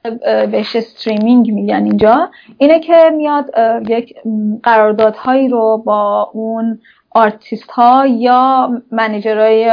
[0.51, 3.51] بهش streaming میگن اینجا اینه که میاد
[3.89, 4.15] یک
[4.63, 9.71] قراردادهایی رو با اون آرتیست ها یا manager های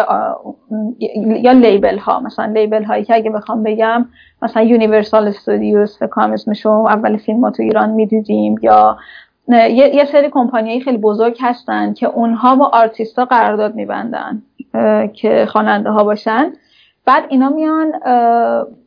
[1.43, 4.07] یا label ها مثلا label هایی که اگه بخوام بگم
[4.43, 8.97] مثلا Universal Studios فکر اسمشو اول فیلم ها تو ایران می‌دیدیم یا
[9.49, 14.43] یه, یه سری کمپانی خیلی بزرگ هستن که اونها با آرتیست ها قرارداد میبندن
[15.15, 16.53] که خواننده ها باشن.
[17.07, 17.93] بعد اینا میان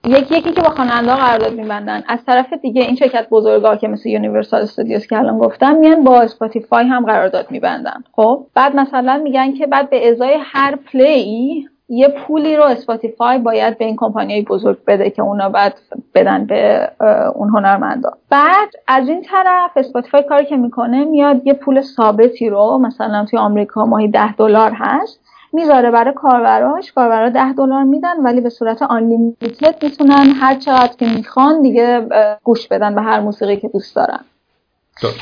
[0.05, 2.03] یکی یکی که با خواننده ها قرارداد میبندن.
[2.07, 6.21] از طرف دیگه این شرکت بزرگا که مثل Universal Studios که الان گفتم میان با
[6.21, 8.03] Spotify هم قرارداد میبندن.
[8.11, 13.77] خب؟ بعد مثلا میگن که بعد به ازای هر play یه پولی رو Spotify باید
[13.77, 15.73] به این کمپانی بزرگ بده که اونا بعد
[16.15, 16.89] بدن به
[17.35, 18.11] اون هنرمندا.
[18.29, 23.39] بعد از این طرف Spotify کاری که می‌کنه میاد یه پول ثابتی رو مثلا توی
[23.39, 25.19] آمریکا ماهی ده دلار هست
[25.53, 31.05] می‌ذاره برای کاربراش کاربرا ده دلار میدن ولی به صورت unlimited می‌تونن هر چقدر که
[31.15, 32.07] می‌خوان دیگه
[32.43, 34.19] گوش بدن به هر موسیقی که دوست دارن.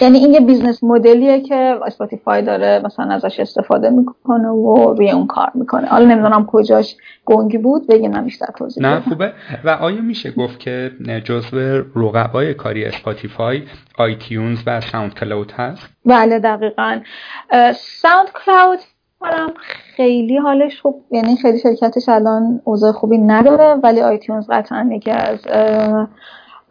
[0.02, 5.12] یعنی این یه business model یه که Spotify داره مثلا ازش استفاده می‌کنه و روی
[5.12, 5.88] اون کار می‌کنه.
[5.88, 9.34] حالا نمی‌دونم کجاش گنگی بود بگی من بیشتر توضیح نه خوبه.
[9.64, 10.92] و آیا میشه گفت که
[11.24, 11.58] جزو
[11.96, 13.64] رقبای کاری Spotify
[13.98, 17.00] iTunes و SoundCloud هست؟ بله دقیقا.
[17.76, 18.80] SoundCloud
[19.96, 25.40] خیلی حالش خوب یعنی خیلی شرکتش الان اوضاع خوبی نداره ولی iTunes قطعا یکی از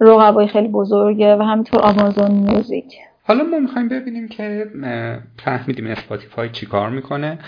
[0.02, 2.94] رقبای خیلی بزرگه و همینطور Amazon Music
[3.32, 4.66] حالا ما می‌خوایم ببینیم که
[5.38, 7.38] فهمیدیم Spotify چی کار می‌کنه.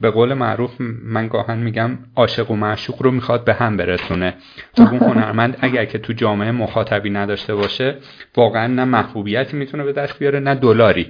[0.00, 0.70] به قول معروف
[1.04, 4.34] من گاهن میگم عاشق و معشوق رو می‌خواد به هم برسونه.
[4.76, 7.94] خب اون هنرمند اگر که تو جامعه مخاطبی نداشته باشه
[8.36, 11.06] واقعا نه محبوبیتی می‌تونه به دست بیاره نه دلاری.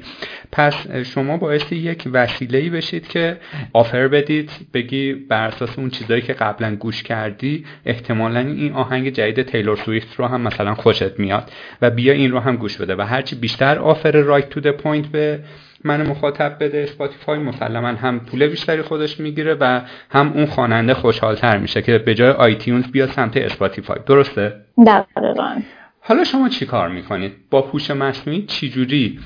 [0.52, 3.36] پس شما باعث یک وسیله بشید که
[3.72, 9.42] offer بدید بگی بر اساس اون چیزایی که قبلا گوش کردی احتمالا این آهنگ جدید
[9.42, 11.50] تیلور سویفت رو هم مثلا خوشت میاد
[11.82, 15.38] و بیا این رو هم گوش بده و هرچی بیشتر offer right to point به
[15.84, 16.78] من مخاطب بده.
[16.78, 22.14] Spotify مسلما هم پول بیشتری خودش می‌گیره و هم اون خواننده خوشحالتر میشه که به
[22.14, 24.52] جای iTunes بیاد سمت Spotify درسته؟
[24.86, 25.56] دقیقا.
[26.00, 29.18] حالا شما چی کار می‌کنید؟ با هوش مصنوعی چجوری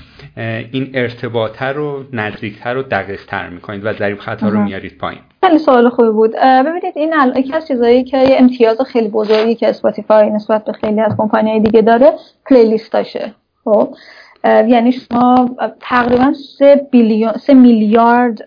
[0.71, 5.89] این ارتباطه رو نزدیکتر و دقیقتر می‌کنید و ضریب خطا رو میارید پایین؟ خیلی سوال
[5.89, 6.31] خوبی بود.
[6.65, 11.01] ببینید این یکی از چیزایی که یه امتیاز خیلی بزرگی که Spotify نسبت به خیلی
[11.01, 12.11] از کمپانیهای دیگه داره
[12.45, 13.33] playlist اشه.
[13.63, 13.95] خب؟
[14.43, 15.49] یعنی شما
[15.79, 18.41] تقریبا سه, billion، سه میلیارد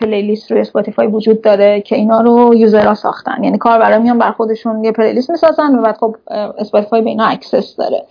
[0.00, 3.44] playlist روی Spotify وجود داره که اینا رو user ها ساختن.
[3.44, 6.16] یعنی کاربرا میان بر خودشون یه playlist می‌سازن و بعد خب
[6.58, 8.04] Spotify به اینا access داره.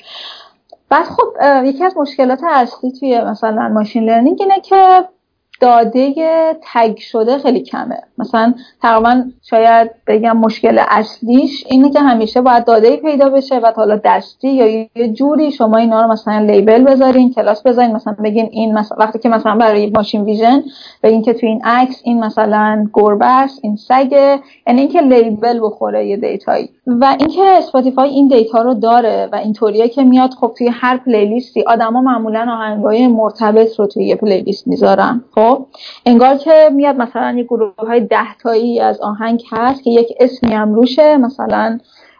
[0.89, 1.27] بعد خب
[1.65, 5.03] یکی از مشکلات اصلی توی مثلا machine learning اینه که
[5.61, 6.13] داده
[6.73, 7.97] tag شده خیلی کمه.
[8.17, 14.01] مثلا تقریبا شاید بگم مشکل اصلیش اینه که همیشه باید داده پیدا بشه و حالا
[14.05, 18.73] دستی یا یه جوری شما اینا رو مثلا label بذارین کلاس بذارین مثلا بگین این
[18.73, 20.63] مثلا وقتی که مثلا برای machine vision
[21.03, 26.07] بگین که تو این عکس این مثلا گربه است این سگه یعنی اینکه label بخوره
[26.07, 26.69] یه data یی.
[26.87, 31.56] و اینکه Spotify این data رو داره و اینطوریه که میاد خب توی هر playlist
[31.56, 35.23] ی آدما معمولا آهنگای مرتبط رو توی یه playlist می‌ذارن.
[35.35, 35.50] خب؟
[36.05, 40.53] انگار که میاد مثلا یه گروه های ده تایی از آهنگ هست که یک اسمی
[40.53, 41.79] هم روشه مثلا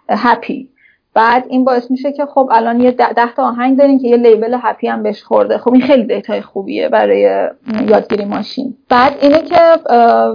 [0.09, 0.69] happy.
[1.13, 4.57] بعد این باعث میشه که خب الان یه ده, تا آهنگ دارین که یه label
[4.61, 5.57] happy هم بهش خورده.
[5.57, 7.49] خب این خیلی data ی خوبیه برای
[7.87, 8.77] یادگیری ماشین.
[8.89, 9.59] بعد اینه که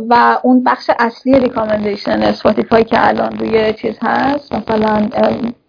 [0.09, 5.09] و اون بخش اصلی recommendation Spotify که الان روی چیز هست مثلا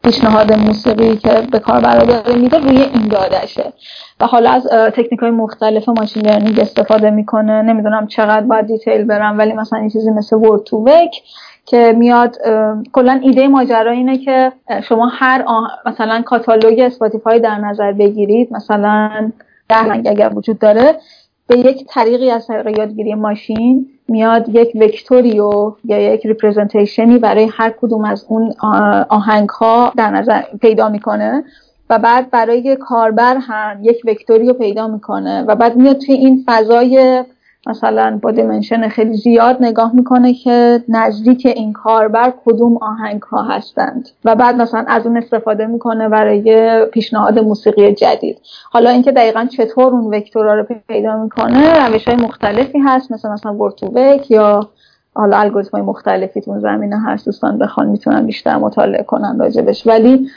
[0.07, 3.73] پیشنهاد موسیقی که به کار داره میده روی این دادشه.
[4.19, 7.61] و حالا از تکنیک های مختلف machine learning استفاده می‌کنه.
[7.61, 11.21] نمی‌دونم چقدر باید detail برم ولی مثلا این چیزی مثل word2vec
[11.65, 12.37] که میاد
[12.93, 14.51] کلا ایده ماجرا اینه که
[14.83, 15.45] شما هر
[15.85, 19.31] مثلا کاتالوگ Spotify در نظر بگیرید مثلا
[19.69, 20.95] ده اگر وجود داره
[21.47, 27.17] به یک طریقی از طریق یادگیری ماشین میاد یک vector یو یا یک representation ی
[27.17, 28.53] برای هر کدوم از اون
[29.09, 31.43] آهنگ ها در نظر پیدا می‌کنه
[31.89, 36.43] و بعد برای کاربر هم یک vector یو پیدا می‌کنه و بعد میاد توی این
[36.47, 37.23] فضای
[37.67, 44.09] مثلا با dimension خیلی زیاد نگاه می‌کنه که نزدیک این کاربر کدوم آهنگ ها هستند.
[44.25, 48.41] و بعد مثلا از اون استفاده می‌کنه برای پیشنهاد موسیقی جدید.
[48.71, 53.29] حالا اینکه دقیقا چطور اون vector ا رو پیدا می‌کنه روش های مختلفی هست مثل
[53.29, 54.69] مثلا vec یا
[55.13, 57.25] حالا الگوریتم های مختلفی تو زمینه هست.
[57.25, 59.87] دوستان بخوان می‌تونن بیشتر مطالعه کنن راجبش.
[59.87, 60.29] ولی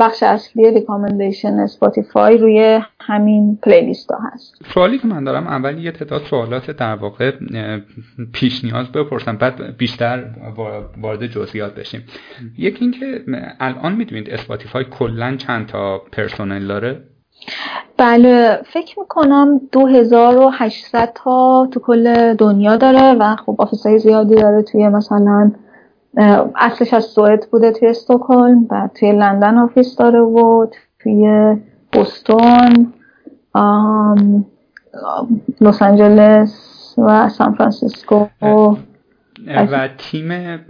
[0.00, 4.54] بخش اصلی recommendation Spotify روی همین playlist ها هست.
[4.74, 7.32] سوالی که من دارم اول یه تعداد سوالات در واقع
[8.32, 10.24] پیش نیاز بپرسم بعد بیشتر
[11.02, 12.04] وارد جزئیات بشیم.
[12.58, 13.24] یکی اینکه
[13.60, 17.00] الان می‌دونید Spotify کلا چند تا پرسنل داره؟
[17.96, 24.62] بله فکر می‌کنم 2800 تا تو کل دنیا داره و خب office های زیادی داره
[24.62, 25.52] توی مثلا
[26.56, 30.66] اصلش از سوئد بوده توی استوکلم و توی لندن office داره و
[30.98, 31.56] توی
[31.92, 32.92] بوستون
[35.60, 38.26] لس آنجلس و سان فرانسیسکو.
[39.46, 40.60] و تیم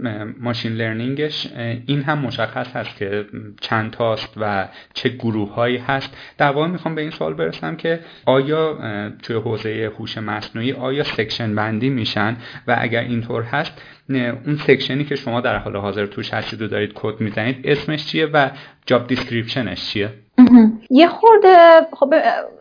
[0.41, 1.53] machine learning ش
[1.85, 3.25] این هم مشخص هست که
[3.61, 6.09] چند تاست و چه گروه هایی هست.
[6.37, 8.77] در واقع می‌خوام به این سوال برسم که آیا
[9.23, 12.35] توی حوزه هوش مصنوعی آیا section بندی میشن؟
[12.67, 13.81] و اگر اینطور هست
[14.17, 18.05] اون section ی که شما در حال حاضر توش هستید و دارید کد می‌زنید اسمش
[18.05, 18.49] چیه و
[18.85, 20.09] job description ش چیه؟
[20.89, 21.57] یه خورده
[21.93, 22.13] خب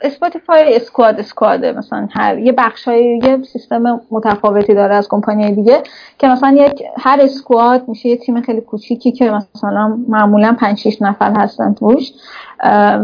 [0.02, 5.82] Spotify squad squad ه مثلا هر یه بخشای یه سیستم متفاوتی داره از کمپانی دیگه
[6.18, 11.02] که مثلا یک هر squad میشه یه تیم خیلی کوچیکی که مثلا معمولا 5 6
[11.02, 12.12] نفر هستن توش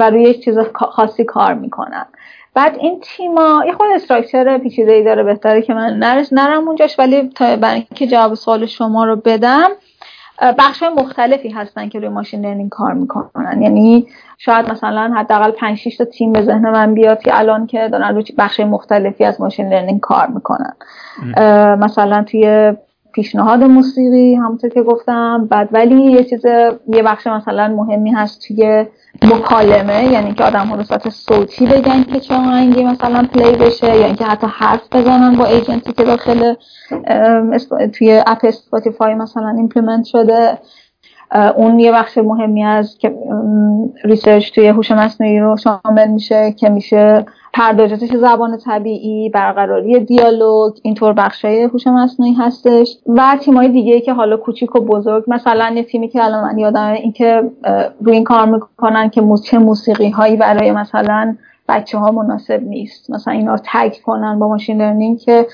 [0.00, 2.06] و روی یک چیز خاصی کار می‌کنن.
[2.54, 6.98] بعد این تیما یه خود structure پیچیده ای داره بهتره که من نرس نرم اونجاش
[6.98, 9.68] ولی تا برای اینکه جواب سوال شما رو بدم
[10.58, 13.62] بخش های مختلفی هستن که روی machine learning کار می‌کنن.
[13.62, 14.06] یعنی
[14.38, 18.14] شاید مثلا حداقل 5 6 تا تیم به ذهن من بیاد که الان که دارن
[18.14, 20.72] روی بخش مختلفی از machine learning کار می‌کنن.
[21.80, 22.72] مثلا توی
[23.12, 25.46] پیشنهاد موسیقی همونطور که گفتم.
[25.50, 26.44] بعد ولی یه چیز
[26.88, 28.86] یه بخش مثلا مهمی هست توی
[29.22, 34.06] مکالمه یعنی که آدم ها صورت صوتی بگن که چه آهنگی مثلا play بشه یا
[34.06, 36.54] اینکه حتی حرف بزنن با agent ی که داخل
[37.86, 40.58] توی app Spotify مثلا implement شده.
[41.56, 43.14] اون یه بخش مهمی از که
[44.04, 51.12] research توی هوش مصنوعی رو شامل میشه که میشه پردازش زبان طبیعی برقراری دیالوگ اینطور
[51.12, 56.08] بخشای هوش مصنوعی هستش و تیمای دیگه که حالا کوچیک و بزرگ مثلا یه تیمی
[56.08, 57.50] که الان من یادم اینکه
[58.00, 61.36] روی این کار می‌کنن که چه موسیقی هایی برای مثلا
[61.68, 63.10] بچه ها مناسب نیست.
[63.10, 65.46] مثلا اینا تگ کنن با ماشین لرنینگ که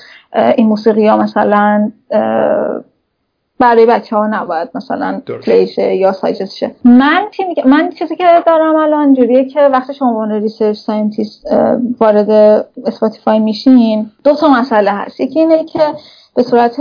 [0.57, 1.91] این موسیقی ها مثلا
[3.61, 6.71] برای بچه ها نباید مثلا پلیشه یا سایجست شه.
[6.83, 7.21] من
[7.65, 11.45] من چیزی که دارم الان جوریه که وقتی شما عنوان research scientist
[11.99, 12.29] وارد
[12.85, 15.19] Spotify میشین دو تا مسئله هست.
[15.19, 15.79] یکی اینه که
[16.35, 16.75] به صورت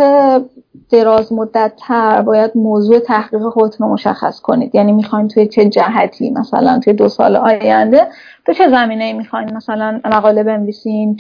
[0.91, 4.75] دراز مدت تر باید موضوع تحقیق خودتون رو مشخص کنید.
[4.75, 8.07] یعنی می‌خواین توی چه جهتی مثلا توی دو سال آینده
[8.51, 11.17] تو چه زمینه می‌خواین مثلا مقاله بنویسین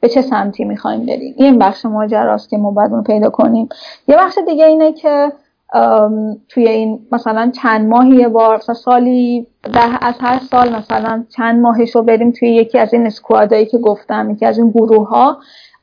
[0.00, 3.68] به چه سمتی می‌خواین برین این بخش ماجراست که ما باید اون پیدا کنیم.
[4.08, 5.32] یه بخش دیگه اینه که
[6.48, 11.60] توی این مثلا چند ماهی یه بار مثلا سالی ده از هر سال مثلا چند
[11.60, 15.08] ماهش رو بریم توی یکی از این squad ایی که گفتم یکی از این گروه
[15.08, 15.38] ها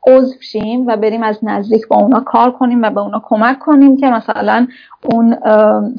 [0.08, 3.98] عضو شیم و بریم از نزدیک با اونا کار کنیم و به اونا کمک کنیم
[3.98, 4.68] که مثلا
[5.06, 5.38] اون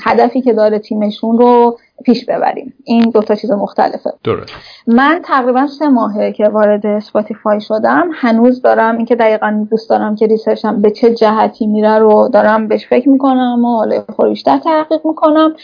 [0.03, 2.75] هدفی که داره تیمشون رو پیش ببریم.
[2.85, 4.13] این دوتا چیز مختلفه.
[4.25, 4.53] درست.
[4.87, 8.09] من تقریبا سه ماهه که وارد Spotify شدم.
[8.15, 12.69] هنوز دارم اینکه دقیقا دوست دارم که research م به چه جهتی میره رو دارم
[12.69, 15.55] بهش فکر می‌کنم و حالا خود بیشتر تحقیق می‌کنم.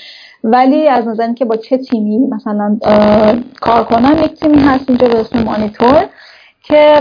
[0.45, 2.79] ولی از نظر که با چه تیمی مثلا
[3.61, 6.05] کار کنم یک تیمی هست اینجا به اسم مانیتور.
[6.73, 7.01] که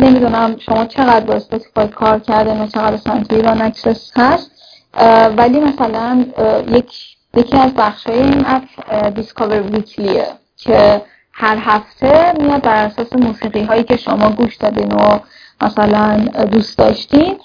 [0.00, 4.50] نمی‌دونم شما چقدر با اسپاتیفای کار کرده و چقدر سنتوی و نکسس هست.
[5.36, 6.24] ولی مثلا
[6.68, 6.92] یک
[7.36, 8.62] یکی از بخش های این اپ
[9.14, 10.26] دیسکاور ویکلیه
[10.56, 11.02] که
[11.32, 15.18] هر هفته میاد بر اساس موسیقی هایی که شما گوش دادین و
[15.60, 17.38] مثلا دوست داشتین.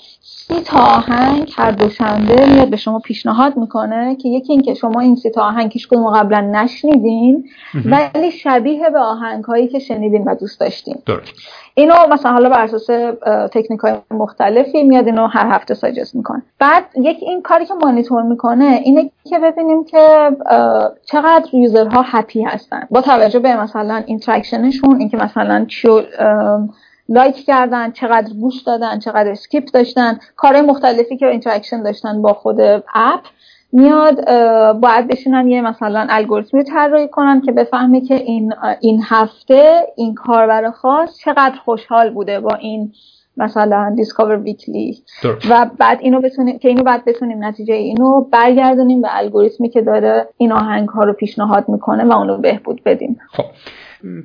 [0.47, 5.15] سی تا آهنگ هر دوشنبه میاد به شما پیشنهاد می‌کنه که یکی اینکه شما این
[5.15, 7.45] سی تا آهنگ هیچ قبلا نشنیدین
[7.85, 10.95] ولی شبیه به آهنگ هایی که شنیدین و دوست داشتین.
[11.05, 11.33] درست.
[11.73, 12.85] اینو مثلا حالا بر اساس
[13.51, 16.41] تکنیک های مختلفی میاد اینو هر هفته suggest می‌کنه.
[16.59, 20.31] بعد یک این کاری که مانیتور می‌کنه اینه که ببینیم که
[21.05, 22.87] چقدر user ها happy هستن.
[22.91, 26.01] با توجه به مثلا interaction شون اینکه مثلا چیو
[27.09, 30.19] like کردن چقدر گوش دادن چقدر skip داشتن.
[30.35, 32.61] کارهای مختلفی که interaction داشتن با خود
[32.95, 33.21] app
[33.71, 34.25] میاد
[34.79, 40.71] باید بشینن یه مثلا الگوریتمی طراحی کنن که بفهمه که این این هفته این کاربر
[40.71, 42.93] خاص چقدر خوشحال بوده با این
[43.37, 44.97] مثلا Discover Weekly
[45.49, 50.27] و بعد اینو بتونیم که اینو بعد بتونیم نتیجه اینو برگردونیم به الگوریتمی که داره
[50.37, 53.19] این آهنگ ها رو پیشنهاد می‌کنه و اونو بهبود بدیم.
[53.31, 53.45] خب.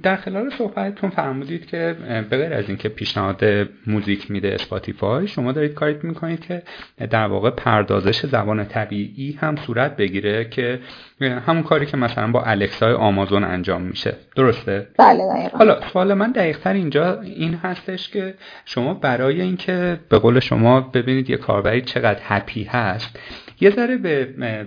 [0.02, 1.96] در خلال صحبتتون فرمودید که
[2.30, 3.44] به غیر از اینکه پیشنهاد
[3.87, 6.62] موزیک میده Spotify شما دارید کاری می‌کنید که
[7.11, 10.81] در واقع پردازش زبان طبیعی هم صورت بگیره که
[11.20, 14.14] همون کاری که مثلا با Alexa ی آمازون انجام میشه.
[14.37, 15.58] درسته؟ بله دقیقا.
[15.58, 21.31] حالا سوال من دقیقتر اینجا این هستش که شما برای اینکه به قول شما ببینید
[21.31, 23.18] یه کاربری چقدر happy هست
[23.60, 24.25] یه ذره به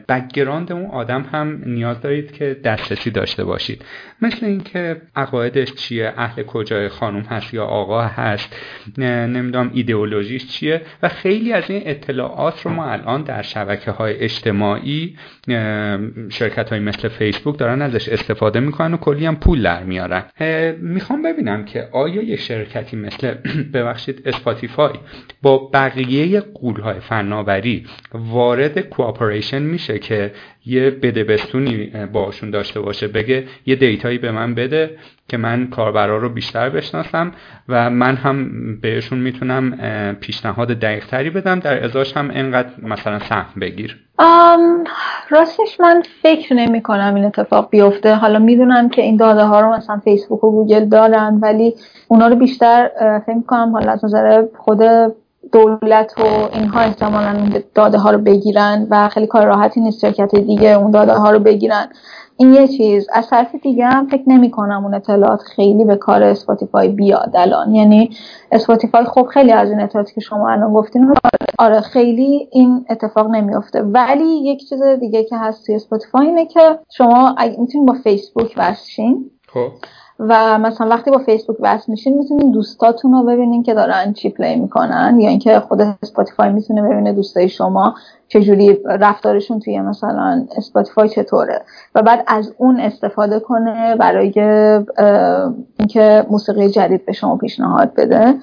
[0.09, 3.85] background اون آدم هم نیاز دارید که دسترسی داشته باشید.
[4.21, 8.55] مثل اینکه عقایدش چیه اهل کجای خانم هست یا آقا هست
[8.97, 15.17] نمی‌دونم ایدئولوژیش چیه و خیلی از این اطلاعات رو ما الان در شبکه های اجتماعی
[16.29, 20.23] شرکت های مثل فیسبوک دارن ازش استفاده می‌کنن و کلی هم پول در میارن.
[20.81, 23.35] می‌خوام ببینم که آیا یه شرکتی مثل
[23.73, 24.93] ببخشید Spotify
[25.41, 30.31] با بقیه غول‌های فناوری وارد cooperation میشه که
[30.65, 34.97] یه بده بستونی باشون داشته باشه بگه یه data یی به من بده
[35.27, 37.31] که من کاربرا رو بیشتر بشناسم
[37.69, 38.49] و من هم
[38.81, 39.77] بهشون می‌تونم
[40.21, 41.59] پیشنهاد دقیق تری بدم.
[41.59, 43.99] در ازاش هم انقدر مثلا سهم بگیر.
[45.29, 48.15] راستش من فکر نمی کنم این اتفاق بیفته.
[48.15, 51.73] حالا می‌دونم که این داده ها رو مثلا فیسبوک و گوگل دارن ولی
[52.07, 52.89] اونا رو بیشتر
[53.25, 54.81] فکر کنم حالا از نظر خود
[55.51, 56.23] دولت و
[56.53, 61.13] اینها احتمالا داده ها رو بگیرن و خیلی کار راحتی نیست شرکت دیگه اون داده
[61.13, 61.87] ها رو بگیرن.
[62.37, 63.07] این یه چیز.
[63.13, 67.75] از طرف دیگه هم فکر نمی کنم اون اطلاعات خیلی به کار Spotify بیاد الان.
[67.75, 68.09] یعنی
[68.51, 71.13] Spotify خب خیلی از این اطلاعاتی که شما الان گفتین
[71.59, 73.81] آره خیلی این اتفاق نمیافته.
[73.81, 79.31] ولی یک چیز دیگه که هست توی Spotify اینه که شما می‌تونید با فیسبوک وصلشین
[79.47, 79.71] خب.
[80.19, 84.55] و مثلا وقتی با فیسبوک وصل میشین می‌تونین دوستاتون رو ببینین که دارن چی play
[84.55, 87.95] می‌کنن یا اینکه خود Spotify می‌تونه ببینه دوستای شما
[88.27, 91.61] چجوری رفتارشون توی مثلا Spotify چطوره.
[91.95, 94.33] و بعد از اون استفاده کنه برای
[95.79, 98.35] اینکه موسیقی جدید به شما پیشنهاد بده.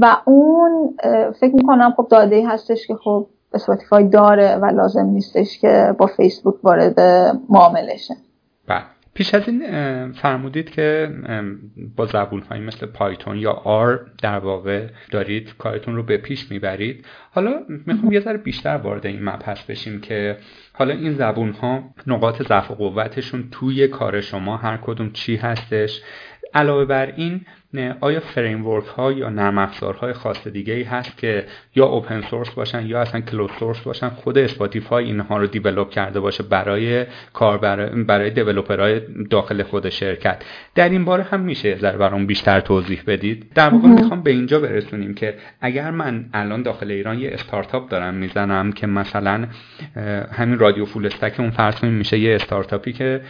[0.00, 0.96] و اون
[1.40, 6.54] فکر می‌کنم خب داده هستش که خب Spotify داره و لازم نیستش که با فیسبوک
[6.64, 7.00] وارد
[7.48, 8.16] معامله شه
[8.68, 8.99] بله.
[9.14, 11.10] پیش از این فرمودید که
[11.96, 17.06] با زبون هایی مثل Python یا R در واقع دارید کارتون رو به پیش می‌برید.
[17.30, 20.36] حالا می‌خوام یه ذره بیشتر وارد این مبحث بشیم که
[20.72, 26.02] حالا این زبون ها نقاط ضعف و قوتشون توی کار شما هر کدوم چی هستش.
[26.54, 27.40] علاوه بر این
[28.00, 31.44] آیا framework ها یا نرم افزارهای خاص دیگه ای هست که
[31.74, 36.20] یا open source باشن یا اصلا closed source باشن؟ خود Spotify اینها رو develop کرده
[36.20, 39.00] باشه برای کار برای, برای developer های
[39.30, 40.42] داخل خود شرکت.
[40.74, 43.52] در این باره هم میشه یه ذره برام بیشتر توضیح بدید.
[43.54, 48.14] در واقع می‌خوام به اینجا برسونیم که اگر من الان داخل ایران یه استارتاپ دارم
[48.14, 49.46] می‌زنم که مثلا
[50.32, 53.20] همین رادیو فول استک اون فرض میشه یه استارتاپی که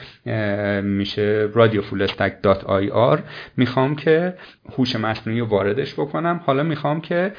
[0.83, 3.23] میشه رادیو فول استک دات آی آر.
[3.57, 4.30] می‌خوام که
[4.77, 6.41] هوش مصنوعی رو واردش بکنم.
[6.47, 7.33] حالا می‌خوام که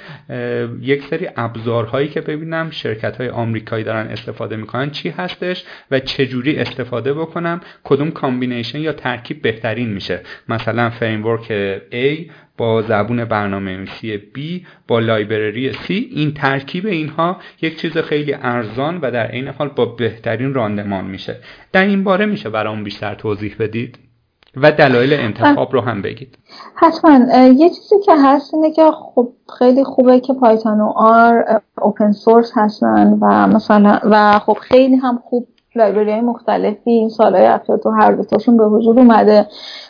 [0.82, 6.58] یک سری ابزارهایی که ببینم شرکت های آمریکایی دارن استفاده می‌کنن چی هستش و چجوری
[6.58, 10.22] استفاده بکنم کدوم combination یا ترکیب بهترین میشه.
[10.50, 11.48] مثلا framework
[11.92, 15.90] A با زبون برنامه نویسی B با library C.
[15.90, 21.38] این ترکیب اینها یک چیز خیلی ارزان و در عین حال با بهترین راندمان میشه.
[21.72, 24.11] در این باره میشه برام بیشتر توضیح بدید.
[24.58, 26.38] و دلایل انتخاب رو هم بگید.
[26.76, 27.38] حتما.
[27.38, 29.30] یه چیزی که هست اینه که خب
[29.60, 35.24] خیلی خوبه که پایتون و آر open source هستن و مثلا و خب خیلی هم
[35.26, 39.48] خوب لایبرری مختلفی این سالهای اخیر تو هر دوتاشون به وجود اومده.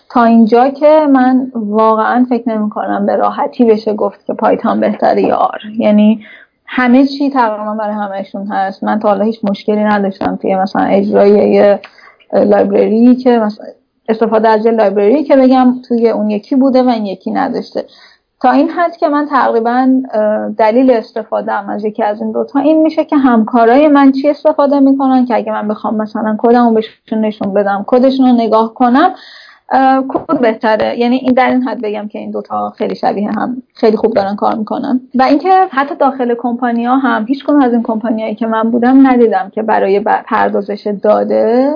[0.09, 5.22] تا اینجا که من واقعا فکر نمی کنم به راحتی بشه گفت که پایتون بهتره
[5.22, 6.26] یا آر یعنی
[6.66, 8.84] همه چی تقریبا برای همهشون هست.
[8.84, 11.80] من تا حالا هیچ مشکلی نداشتم توی مثلا اجرای یه
[12.34, 13.66] لایبرری که مثلا
[14.10, 17.86] استفاده از یه لایبرری که بگم توی اون یکی بوده و این یکی نداشته.
[18.41, 20.02] تا این حد که من تقریبا
[20.58, 25.26] دلیل استفاده از یکی از این دوتا این میشه که همکارای من چی استفاده می‌کنن
[25.26, 29.14] که اگه من بخوام مثلا کدمو بهشون نشون بدم کدشون رو نگاه کنم
[30.08, 30.99] کد بهتره.
[30.99, 34.36] یعنی این در این حد بگم که این دوتا خیلی شبیه هم خیلی خوب دارن
[34.36, 35.02] کار می‌کنن.
[35.16, 39.49] و اینکه حتی داخل کمپانی ها هم هیچ از این کمپانیایی که من بودم ندیدم
[39.49, 41.74] که برای پردازش داده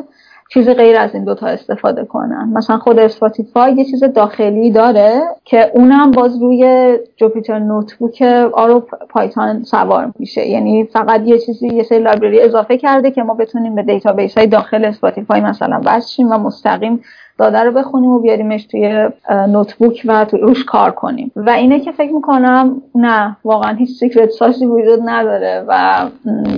[0.50, 2.50] چیز غیر از این دوتا استفاده کنن.
[2.54, 8.22] مثلا خود اسپاتیفای یه چیز داخلی داره که اونم باز روی Jupyter Notebook
[8.54, 8.80] آر و
[9.10, 10.48] پایتون سوار میشه.
[10.48, 14.48] یعنی فقط یه چیزی یه سری library اضافه کرده که ما بتونیم به دیتابیس های
[14.48, 17.02] داخل اسپاتیفای مثلا وصل و مستقیم
[17.38, 21.32] داده رو بخونیم و بیاریمش توی notebook و توی روش کار کنیم.
[21.36, 26.06] و اینه که فکر می‌کنم نه واقعا هیچ secret sauce ی وجود نداره و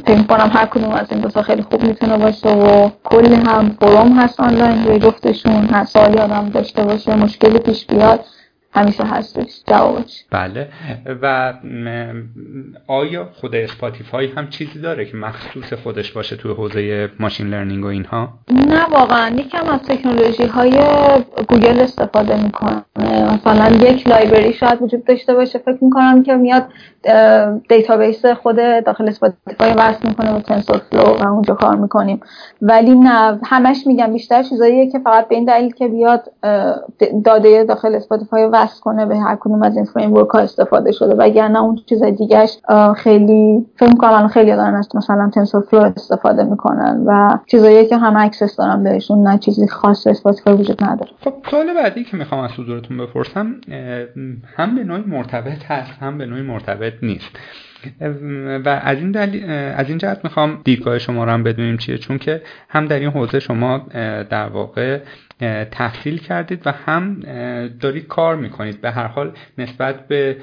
[0.06, 4.12] فکر می‌کنم هر کدوم از این دوتا خیلی خوب می‌تونه باشه و کلی هم forum
[4.12, 8.20] هست آنلاین روی جفتشون هر سوالی آدم داشته باشه مشکلی پیش بیاد.
[8.78, 9.62] همیشه هستش.
[9.68, 10.68] جوابش بله.
[11.22, 11.54] و
[12.88, 17.88] آیا خود اسپاتیفای هم چیزی داره که مخصوص خودش باشه توی حوزه machine learning و
[17.88, 18.30] اینها؟
[18.68, 19.36] نه واقعا.
[19.36, 20.72] یکم از تکنولوژی های
[21.50, 22.84] گوگل استفاده می‌کنه.
[23.34, 25.60] مثلا یک library شاید وجود داشته باشه.
[25.60, 26.64] فکر می‌کنم که میاد
[27.70, 28.56] دیتابیس خود
[28.86, 32.20] داخل اسپاتیفای وصل می‌کنه با TensorFlow و اونجا کار می‌کنیم.
[32.62, 36.32] ولی نه همش میگم بیشتر چیزاییه که فقط به این دلیل که بیاد
[37.26, 41.16] داده داخل اسپاتیفای وصل کنه به هر کدوم از این فریم ها استفاده شده.
[41.16, 42.58] وگرنه اون چیز دیگهش
[42.98, 48.56] خیلی فکر می‌کنم خیلی دارن از مثلا TensorFlow استفاده می‌کنن و چیزایی که هم access
[48.56, 51.12] دارن بهشون نه چیزی خاص اسپاتیفای وجود نداره.
[51.24, 53.56] خب سوال بعدی که می‌خوام از حضورتون بپرسم
[54.58, 57.30] هم به نوعی مرتبط هست هم به نوعی مرتبط نیست.
[58.66, 62.18] و از این دلیل از این جهت می‌خوام دیدگاه شما رو هم بدونیم چیه چون
[62.18, 63.82] که هم در این حوزه شما
[64.30, 65.00] در واقع
[65.72, 67.20] تحصیل کردید و هم
[67.80, 68.82] دارید کار می‌کنید.
[68.82, 70.38] به هر حال نسبت به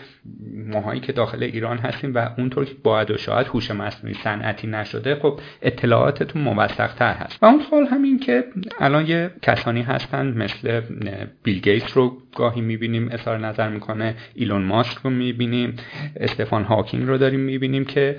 [0.72, 5.14] ماهایی که داخل ایران هستیم و اونطور که باید و شاید هوش مصنوعی صنعتی نشده
[5.14, 7.42] خب اطلاعاتتون موثق تر هست.
[7.42, 8.45] و اون سوال همین که
[8.80, 10.80] الان یه کسانی هستند مثل
[11.42, 15.76] بیل گیتس رو گاهی می‌بینیم اظهار نظر می‌کنه ایلون ماسک رو می‌بینیم
[16.16, 18.16] استفان هاکینگ رو داریم می‌بینیم که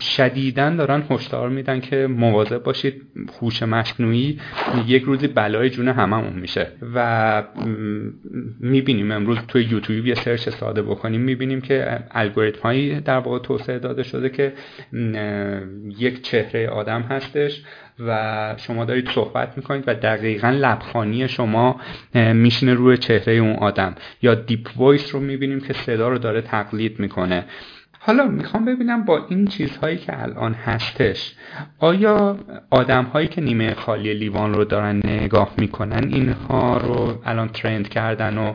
[0.00, 3.02] شدیدن دارن هشدار میدن که مواظب باشید
[3.40, 4.40] هوش مصنوعی
[4.86, 6.68] یک روزی بلای جون هممون میشه.
[6.94, 7.42] و
[8.60, 13.78] می‌بینیم امروز توی یوتیوب یه سرچ ساده بکنیم می‌بینیم که الگوریتم هایی در واقع توسعه
[13.78, 14.52] داده شده که
[15.98, 17.62] یک چهره آدم هستش
[18.06, 21.80] و شما دارید صحبت می‌کنید و دقیقا لب‌خوانی شما
[22.14, 23.94] میشینه روی چهره اون آدم.
[24.22, 27.44] یا deep voice رو می‌بینیم که صدا رو داره تقلید می‌کنه.
[28.06, 31.34] حالا می‌خوام ببینم با این چیزهایی که الان هستش
[31.78, 32.38] آیا
[32.70, 38.38] آدم هایی که نیمه خالی لیوان رو دارن نگاه می‌کنن اینها رو الان trend کردن
[38.38, 38.52] و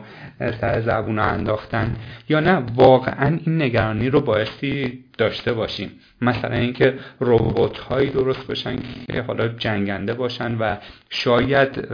[0.60, 1.96] سر زبون رو انداختن؟
[2.28, 5.90] یا نه واقعا این نگرانی رو بایستی داشته باشیم؟
[6.20, 8.76] مثلا اینکه ربات هایی درست باشن
[9.12, 10.76] که حالا جنگنده باشن و
[11.10, 11.88] شاید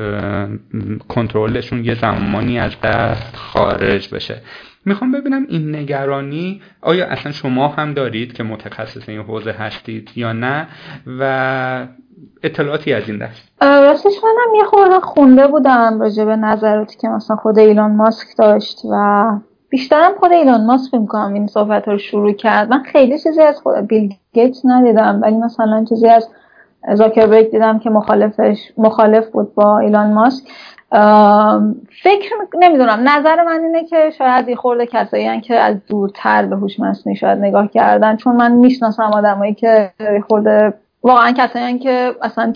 [1.08, 4.42] کنترلشون یه زمانی از دست خارج بشه.
[4.88, 10.32] می‌خوام ببینم این نگرانی آیا اصلا شما هم دارید که متخصص این حوزه هستید یا
[10.32, 10.66] نه
[11.20, 11.86] و
[12.42, 13.48] اطلاعاتی از این دست.
[13.60, 18.80] راستش منم یه خورده خونده بودم راجع به نظراتی که مثلا خود ایلان ماسک داشت
[18.92, 19.26] و
[19.68, 22.70] بیشترم خود ایلان ماسک می‌کنم این صحبت رو شروع کرد.
[22.70, 26.28] من خیلی چیزی از خود بیل گیتس ندیدم ولی مثلا چیزی از
[26.94, 30.44] زاکربرگ دیدم که مخالفش مخالف بود با ایلان ماسک.
[32.02, 32.30] فکر
[32.60, 33.08] نمی‌دونم.
[33.08, 37.38] نظر من اینه که شاید یه خورده کسایی که از دورتر به هوش مصنوعی شاید
[37.38, 39.90] نگاه کردن چون من می‌شناسم آدمایی که
[40.28, 40.74] خورده
[41.08, 42.52] واقعا کسایی که اصلا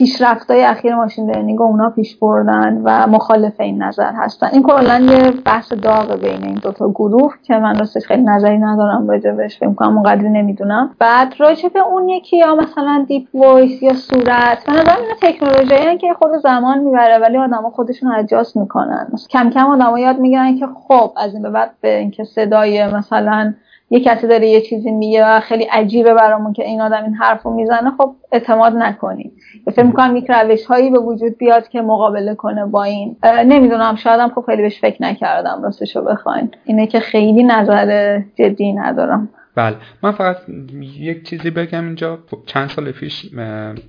[0.48, 4.48] های اخیر machine learning و اونا پیش بردن و مخالف این نظر هستن.
[4.53, 9.09] این کلا یه بحث داغ بین این دوتا گروه که من راستش خیلی نظری ندارم
[9.09, 10.90] راجبش فکر کنم اونقدری نمی‌دونم.
[10.98, 16.14] بعد راجب اون یکی یا مثلا deep voice یا صورت من نظرم اینا تکنولوژی که
[16.18, 19.09] خود زمان می‌بره ولی آدما خودشون ادجاست می‌کنن.
[19.30, 23.55] کم کم آدما یاد می‌گیرن که خب از این به بعد به اینکه صدای مثلا
[23.93, 27.43] یه کسی داره یه چیزی میگه و خیلی عجیبه برامون که این آدم این حرف
[27.43, 29.32] رو می‌زنه خب اعتماد نکنیم
[29.66, 33.16] فکر می‌کنم یک روش هایی به وجود بیاد که مقابله کنه با این.
[33.24, 36.51] نمی‌دونم شایدم خب خیلی بهش فکر نکردم راستشو بخواین.
[36.64, 39.28] اینه که خیلی نظر جدی ندارم.
[39.55, 39.76] بله.
[40.03, 40.36] من فقط
[40.80, 42.18] یک چیزی بگم اینجا.
[42.47, 43.30] چند سال پیش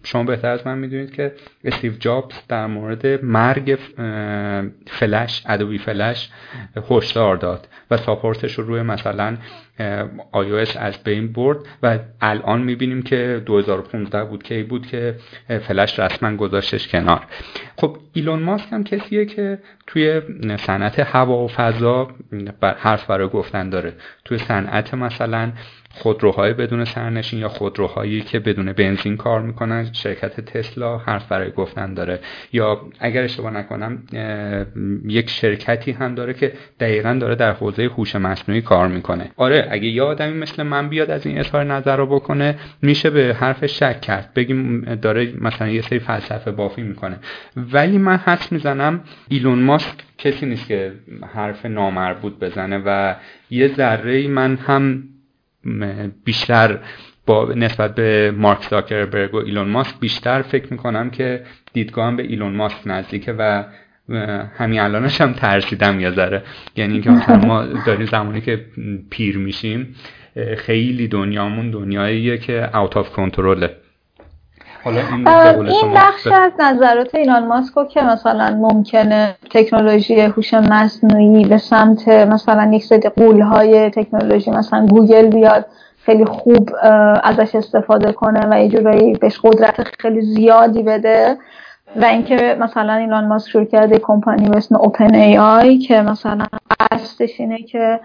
[0.04, 1.32] شما بهتر از من می‌دونید که
[1.64, 3.78] استیو جابز در مورد مرگ
[4.88, 6.30] فلش ادوبی فلش
[6.90, 9.38] هشدار داد و ساپورتش رو روی مثلا
[10.34, 15.16] iOS از بین برد و الان می‌بینیم که 2015 بود که بود که
[15.68, 17.22] فلش رسما گذاشتش کنار.
[17.78, 20.22] خب ایلون ماسک هم کسیه که توی
[20.60, 22.08] صنعت هوا و فضا
[22.62, 23.94] حرف برای گفتن داره.
[24.26, 25.52] توی صنعت مثلا
[25.96, 31.94] خودروهای بدون سرنشین یا خودروهایی که بدون بنزین کار می‌کنن شرکت تسلا حرف برای گفتن
[31.94, 32.20] داره.
[32.54, 34.04] یا اگر اشتباه نکنم
[35.08, 39.32] یک شرکتی هم داره که دقیقا داره در حوزه هوش مصنوعی کار می‌کنه.
[39.38, 43.36] آره اگه یه آدمی مثل من بیاد از این اظهار نظر رو بکنه میشه به
[43.40, 44.34] حرف شک کرد.
[44.36, 47.20] بگیم داره مثلا یه سری فلسفه بافی می‌کنه.
[47.58, 50.94] ولی من حس می‌زنم ایلون ماسک کسی نیست که
[51.34, 53.16] حرف نامربوط بزنه و
[53.50, 55.04] یه ذره من هم
[56.26, 56.80] بیشتر
[57.26, 61.44] با نسبت به مارک زاکربرگ و ایلون ماسک بیشتر فکر می‌کنم که
[61.74, 63.64] دیدگاهم به ایلون ماسک نزدیکه و
[64.58, 66.44] همین الانش هم ترسیدم یه ذره.
[66.76, 68.66] یعنی اینکه مثلا ما داریم زمانی که
[69.10, 69.96] پیر میشیم
[70.58, 73.76] خیلی دنیامون دنیاییه که اوت آف کنترله
[74.84, 75.28] حالا این,
[75.68, 82.72] این بخش از نظرات ایلان ماسکو که مثلا ممکنه تکنولوژی هوش مصنوعی به سمت مثلا
[82.74, 85.66] یک سری قولهای تکنولوژی مثلا گوگل بیاد
[86.06, 86.70] خیلی خوب
[87.24, 91.38] ازش استفاده کنه و یه جورایی بهش قدرت خیلی زیادی بده.
[91.96, 96.46] و اینکه مثلا ایلان ماسک شروع کرده کمپانی به اسم اوپن ای آی که مثلا
[96.80, 98.00] قصدش اینه که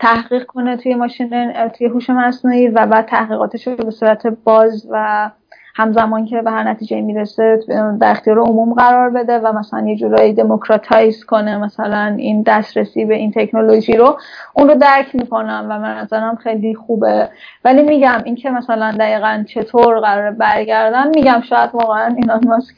[0.00, 5.30] تحقیق کنه توی ماشین توی هوش مصنوعی و بعد تحقیقاتش رو به صورت باز و
[5.78, 7.60] همزمان که به هر نتیجه می‌رسه
[8.00, 13.14] در اختیار عموم قرار بده و مثلا یه جورایی دموکراتایز کنه مثلا این دسترسی به
[13.14, 14.18] این تکنولوژی رو.
[14.54, 17.28] اون رو درک می‌کنم و من نظرم خیلی خوبه.
[17.64, 22.74] ولی میگم اینکه مثلا دقیقا چطور قرار برگردن میگم شاید واقعا اینان ماسک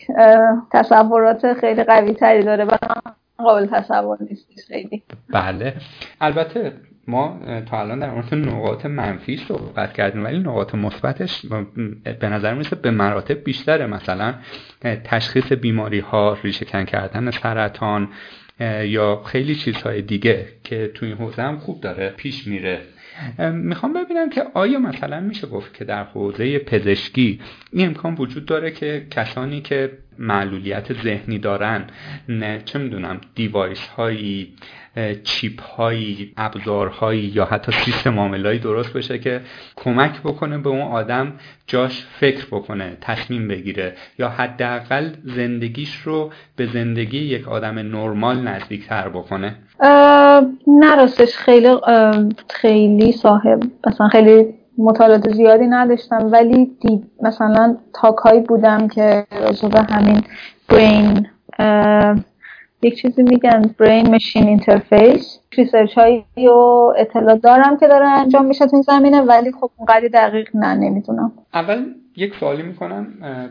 [0.72, 2.70] تصورات خیلی قوی تری داره و
[3.38, 5.02] قابل تصور نیست خیلی.
[5.32, 5.74] بله.
[6.20, 6.72] البته
[7.08, 11.46] ما تا الان در مورد نقاط منفی صحبت کردیم ولی نقاط مثبتش
[12.20, 13.86] به نظر می‌رسه به مراتب بیشتره.
[13.86, 14.34] مثلا
[15.04, 18.08] تشخیص بیماری ها ریشه کردن سرطان
[18.84, 22.80] یا خیلی چیزهای دیگه که توی این حوزه هم خوب داره پیش میره.
[23.52, 27.40] می‌خوام ببینم که آیا مثلا میشه گفت که در حوزه پزشکی
[27.72, 31.84] این امکان وجود داره که کسانی که معلولیت ذهنی دارن
[32.28, 34.54] نه چه می‌دونم دیوایس هایی
[35.24, 39.40] چیپ هایی ابزارهایی یا حتی سیستم عاملایی درست بشه که
[39.76, 41.32] کمک بکنه به اون آدم
[41.66, 49.08] جاش فکر بکنه تصمیم بگیره یا حداقل زندگیش رو به زندگی یک آدم نرمال نزدیکتر
[49.08, 49.56] بکنه.
[50.66, 51.76] نه راستش خیلی
[52.50, 59.80] خیلی صاحب مثلا خیلی مطالعات زیادی نداشتم ولی دیده مثلا talk بودم که راجع به
[59.80, 60.22] همین
[60.68, 61.26] brain
[62.82, 68.66] یک چیزی میگن brain machine interface research هایی و اطلاع دارم که داره انجام میشه
[68.66, 71.32] تو این زمینه ولی خب اونقدر دقیق نه نمی‌دونم.
[71.54, 71.84] اول
[72.16, 73.06] یک سوالی می‌کنم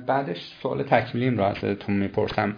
[0.08, 2.56] بعدش سوال تکمیلیم رو ازتون می‌پرسم.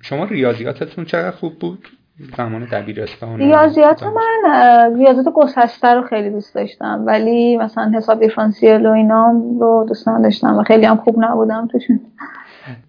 [0.00, 1.88] شما ریاضیاتتون چقدر خوب بود؟
[2.36, 8.90] زمان دبیرستان ریاضیات من ریاضیات گسسته رو خیلی دوست داشتم ولی مثلا حساب دیفرانسیل و
[8.90, 12.00] اینا رو دوست نداشتم و خیلی هم خوب نبودم توشون.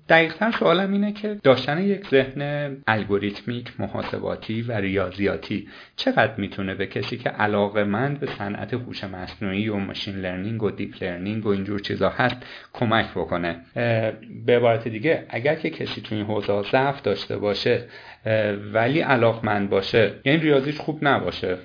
[0.09, 7.17] دقیقتر سوالم اینه که داشتن یک ذهن الگوریتمیک محاسباتی و ریاضیاتی چقدر می‌تونه به کسی
[7.17, 11.79] که علاقه مند به صنعت هوش مصنوعی و machine learning و deep learning و اینجور
[11.79, 12.35] چیزا هست
[12.73, 13.61] کمک بکنه؟
[14.45, 17.83] به عبارت دیگه اگر که کسی تو این حوزه ضعف داشته باشه
[18.73, 20.13] ولی علاقمند باشه.
[20.25, 21.57] یعنی ریاضیش خوب نباشه.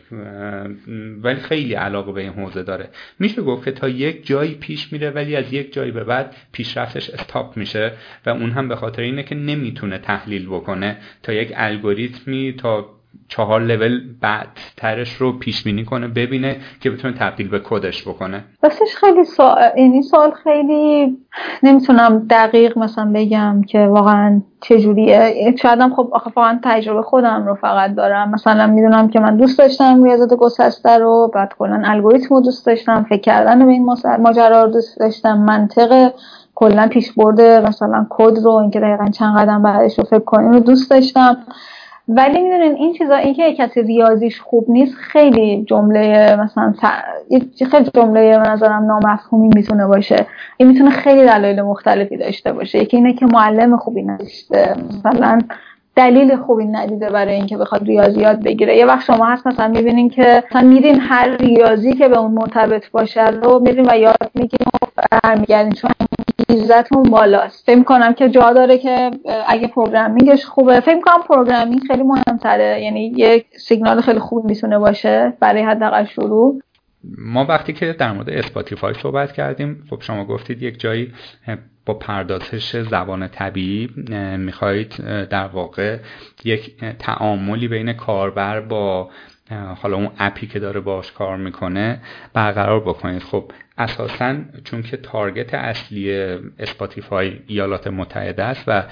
[1.23, 2.89] ولی خیلی علاقه به این حوزه داره.
[3.19, 7.11] میشه گفت که تا یک جایی پیش میره ولی از یک جایی به بعد پیشرفتش
[7.11, 7.93] استاپ میشه
[8.27, 10.97] و اون هم به خاطر اینه که نمی‌تونه تحلیل بکنه.
[11.23, 17.49] تا یک الگوریتمی تا چهار لول بعدترش رو پیش بینی کنه ببینه که بتونه تبدیل
[17.49, 18.45] به کدش بکنه.
[18.63, 21.17] راستش خیلی سوال این سوال خیلی
[21.63, 25.55] نمی‌تونم دقیق مثلا بگم که واقعا چجوریه.
[25.63, 28.31] شاید هم خب آخه واقعا تجربه خودم رو فقط دارم.
[28.31, 33.07] مثلا می‌دونم که من دوست داشتم ریاضت گسسته رو بعد کلا الگوریتم رو دوست داشتم
[33.09, 36.13] فکر کردن به این ماجرا رو دوست داشتم منطق
[36.55, 40.61] کلا پیش برده مثلا کد رو اینکه دقیقا چند قدم بعدش رو فکر کنیم رو
[40.61, 41.37] دوست داشتم.
[42.09, 46.75] ولی می‌دونین این چیزا اینکه کسی ریاضیش خوب نیست خیلی جمله مثلا
[47.71, 50.27] خیلی جمله نظرم نامفهومی می‌تونه باشه.
[50.57, 52.79] این می‌تونه خیلی دلایل مختلفی داشته باشه.
[52.79, 54.75] یکی اینه که معلم خوبی نداشته.
[55.07, 55.39] مثلا
[55.97, 58.77] دلیل خوبی ندیده برای اینکه بخواد ریاضیات بگیره.
[58.77, 62.91] یه وقت شما هست مثلا می‌بینین که مثلا میرین هر ریاضی که به اون مرتبط
[62.91, 64.87] باشه رو میرین و یاد می‌گیرین و
[65.23, 65.73] برمیگردین.
[65.73, 65.91] چون
[66.49, 67.67] انگیزتون بالاست.
[67.67, 69.11] فکر کنم که جا داره که
[69.49, 72.81] اگه programming ش خوبه فکر کنم programming خیلی مهمتره.
[72.83, 76.61] یعنی یک سیگنال خیلی خوب می‌تونه باشه برای حداقل شروع.
[77.19, 81.13] ما وقتی که در مورد اسپاتیفای صحبت کردیم خب شما گفتید یک جایی
[81.87, 83.91] با پردازش زبان طبیعی
[84.39, 84.97] می‌خواهید
[85.31, 85.99] در واقع
[86.45, 89.11] یک تعاملی بین کاربر با
[89.83, 92.01] حالا اون app ی که داره باش کار می‌کنه
[92.35, 93.23] برقرار بکنید.
[93.23, 93.45] خب
[93.81, 96.13] اساسا چون که target اصلی
[96.59, 98.85] اسپاتیفای ایالات متحده است و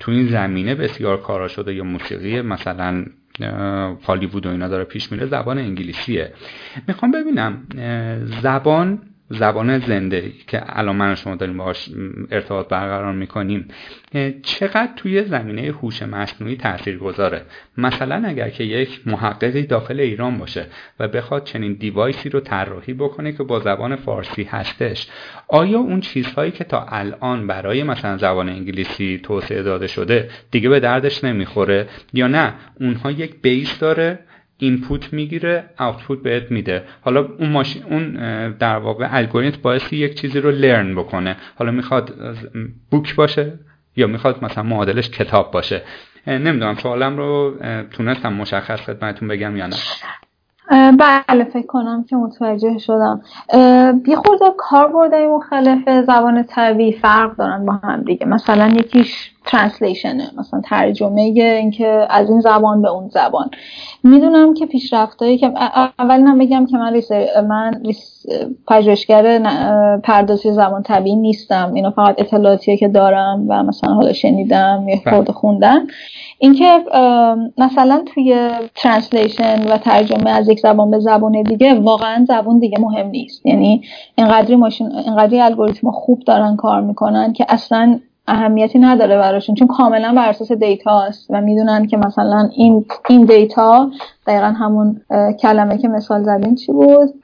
[0.00, 3.04] تو این زمینه بسیار کارا شده یا موسیقی مثلا
[4.06, 6.32] هالیوود و اینا داره پیش میره زبان انگلیسیه.
[6.88, 7.66] می‌خوام ببینم
[8.42, 11.88] زبان زبان زنده که الان من شما داریم باهاش
[12.30, 13.68] ارتباط برقرار می‌کنیم
[14.42, 17.42] چقدر توی زمینه هوش مصنوعی تاثیر گذاره؟
[17.78, 20.66] مثلا اگر که یک محققی داخل ایران باشه
[21.00, 25.08] و بخواد چنین دیوایسی رو طراحی بکنه که با زبان فارسی هستش
[25.48, 30.80] آیا اون چیزهایی که تا الان برای مثلا زبان انگلیسی توسعه داده شده دیگه به
[30.80, 34.18] دردش نمی‌خوره یا نه؟ اونها یک base داره
[34.58, 36.82] input می‌گیره output بهت میده.
[37.00, 38.12] حالا اون ماشین اون
[38.50, 41.36] در واقع الگوریتم بایستی یک چیزی رو learn بکنه.
[41.58, 42.14] حالا می‌خواد
[42.90, 43.52] book باشه
[43.96, 45.82] یا می‌خواد مثلا معادلش کتاب باشه.
[46.26, 47.54] نمی‌دونم سوالم رو
[47.90, 49.76] تونستم مشخص خدمتتون بگم یا نه؟
[50.98, 53.22] بله فکر کنم که متوجه شدم.
[54.06, 58.26] یه خورده کاربردهای مختلف زبان طبیعی فرق دارن با هم دیگه.
[58.26, 63.50] مثلا یکیش translation ه مثلا ترجمه اینکه از این زبان به اون زبان.
[64.04, 65.52] می‌دونم که پیشرفتایی که
[65.98, 67.12] اول هم بگم که من ریس
[67.48, 67.82] من
[68.68, 69.38] پژوهشگر
[69.98, 71.72] پردازش زبان طبیعی نیستم.
[71.74, 75.86] اینا فقط اطلاعاتیه که دارم و مثلا حالا شنیدم یا یه خورده خوندم
[76.38, 76.84] اینکه
[77.58, 83.06] مثلا توی translation و ترجمه از یک زبان به زبان دیگه واقعا زبان دیگه مهم
[83.06, 83.46] نیست.
[83.46, 83.82] یعنی
[84.14, 90.14] اینقدری ماشین اینقدری الگوریتم خوب دارن کار می‌کنن که اصلا اهمیتی نداره براشون چون کاملا
[90.16, 93.90] بر اساس data است و می‌دونن که مثلا این این data
[94.26, 95.00] دقیقا همون
[95.42, 97.14] کلمه که مثال زدین چی بود؟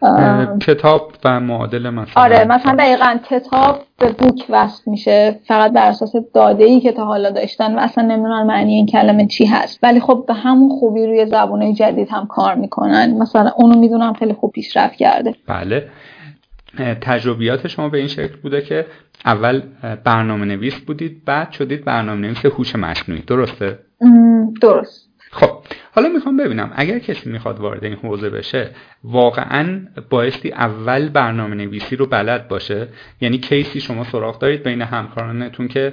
[0.66, 2.22] کتاب و معادل مثلا.
[2.22, 7.05] آره مثلا دقیقا کتاب به بوک وصل میشه فقط بر اساس داده ای که تا
[7.05, 9.78] حالا داشتن و اصلا نمی‌دونن معنی این کلمه چی هست.
[9.82, 13.18] ولی خب به همون خوبی روی زبونه جدید هم کار می‌کنن.
[13.18, 15.34] مثلا اونو می‌دونم خیلی خوب پیشرفت کرده.
[15.48, 15.84] بله.
[17.01, 18.87] تجربیات شما به این شکل بوده که
[19.25, 19.62] اول
[20.05, 23.23] برنامه نویس بودید بعد شدید برنامه نویس هوش مصنوعی.
[23.23, 23.79] درسته؟
[24.62, 25.11] درست.
[25.33, 25.51] خب
[25.93, 28.71] حالا می‌خوام ببینم اگر کسی می‌خواد وارد این حوزه بشه
[29.05, 32.89] واقعا بایستی اول برنامه نویسی رو بلد باشه؟
[33.21, 35.93] یعنی کیسی شما سراغ دارید بین همکارانتون که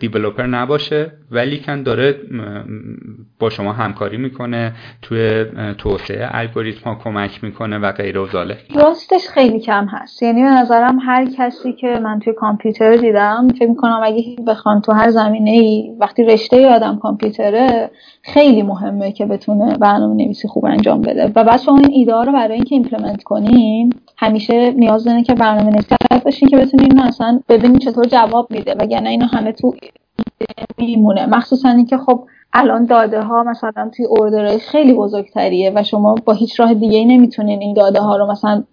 [0.00, 2.14] دیولوپر نباشه ولی کن داره
[3.38, 4.72] با شما همکاری می‌کنه
[5.02, 5.44] توی
[5.78, 8.56] توسعه الگوریتم ها کمک می‌کنه و غیره و زاله.
[8.74, 10.22] راستش خیلی کم هست.
[10.22, 14.92] یعنی به نظرم هر کسی که من توی کامپیوتر دیدم فکر می‌کنم اگه بخوان تو
[14.92, 17.90] هر زمینه ای وقتی رشته آدم کامپیوتره
[18.22, 21.32] خیلی مهمه که بتونه برنامه نویسی خوب انجام بده.
[21.36, 25.70] و بعد شما این ایده رو برای اینکه implement کنین همیشه نیاز داره که برنامه
[25.70, 25.94] نویسی
[26.24, 28.74] باشین که بتونین اصلا ببینین چطور جواب میده.
[28.74, 29.74] وگرنه اینو همه‌ش تئوری
[30.78, 31.26] میمونه.
[31.26, 32.24] مخصوصا اینکه خب
[32.56, 36.98] الان داده ها مثلا توی order های خیلی بزرگتریه و شما با هیچ راه دیگه
[36.98, 38.64] ای نمی‌تونین این داده ها رو مثلا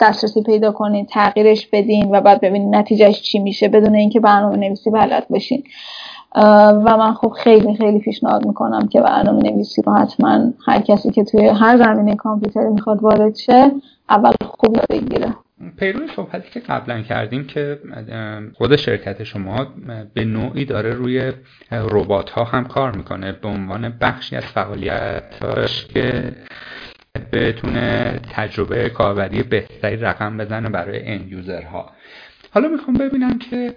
[0.00, 4.90] دسترسی پیدا کنین تغییرش بدین و بعد ببینین نتیجهش چی میشه بدون اینکه برنامه نویسی
[4.90, 5.62] بلد باشین
[6.84, 11.24] و من خب خیلی خیلی پیشنهاد می‌کنم که برنامه نویسی رو حتما هر کسی که
[11.24, 13.70] توی هر زمینه کامپیوتری می‌خواد وارد شه
[14.10, 15.34] اول خوب بگیره.
[15.78, 17.80] پیروی صحبتی که قبلا کردیم که
[18.54, 19.74] خود شرکت شما
[20.14, 21.32] به نوعی داره روی
[21.70, 23.32] ربات ها هم کار می‌کنه.
[23.32, 26.32] به عنوان بخشی از فعالیتاش که
[27.32, 31.92] بتونه تجربه کاربری بهتری رقم بزنه برای اند یوزرها
[32.50, 33.74] حالا می‌خوام ببینم که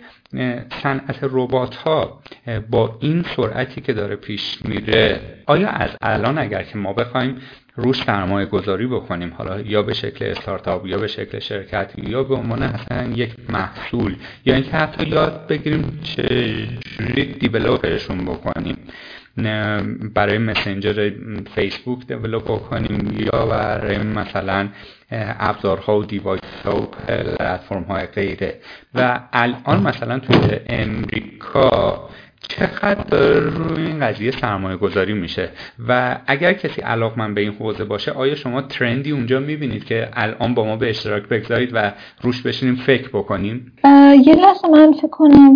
[0.84, 2.22] صنعت ربات ها
[2.70, 5.22] با این سرعتی که داره پیش میره.
[5.46, 7.42] آیا از الان اگر که ما بخوایم
[7.76, 12.36] روش سرمایه گذاری بکنیم حالا یا به شکل استارتاپ یا به شکل شرکت یا به
[12.36, 14.16] عنوان اصلا یک محصول
[14.46, 18.78] یا اینکه حتی یاد بگیریم چجوری دیولوپرشون بکنیم.
[20.16, 21.12] برای مسنجر
[21.56, 24.70] فیسبوک دیولوپ بکنیم یا برای مثلا
[25.12, 28.60] ابزارها و دیوایس و پلتفرم های غیره.
[28.96, 32.10] و الان مثلا توی امریکا
[32.42, 35.50] چقدر داره روی این قضیه سرمایه گذاری میشه
[35.88, 36.82] و اگر کسی
[37.18, 40.90] من به این حوزه باشه آیا شما ترندی اونجا می‌بینید که الان با ما به
[40.90, 43.72] اشتراک بگذارید و روش بشینیم فکر بکنیم؟
[44.26, 45.54] یه لحظه من فکر کنم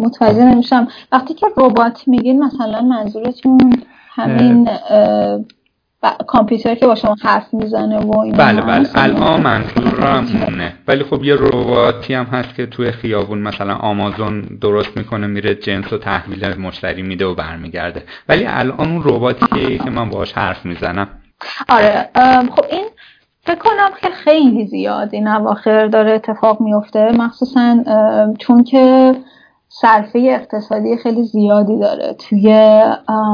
[0.00, 0.88] متوجه نمیشم.
[1.12, 3.82] وقتی که ربات میگین مثلا منظورتون
[4.14, 4.68] همین
[6.26, 8.88] کامپیوتر که با شما حرف می‌زنه و این بله بله.
[8.94, 14.96] الان منظورم اونه ولی خب یه رباتی هم هست که توی خیابون مثلا آمازون درست
[14.96, 18.02] می‌کنه میره جنس و تحویل مشتری میده و برمیگرده.
[18.28, 21.08] ولی الان اون رباتیه که من باهاش حرف می‌زنم.
[21.68, 22.08] آره
[22.56, 22.86] خب این
[23.42, 27.76] فکر کنم که خیلی زیاد این اواخر داره اتفاق میفته مخصوصا
[28.38, 29.14] چون که
[29.68, 32.16] صرفه اقتصادی خیلی زیادی داره.
[32.18, 32.80] توی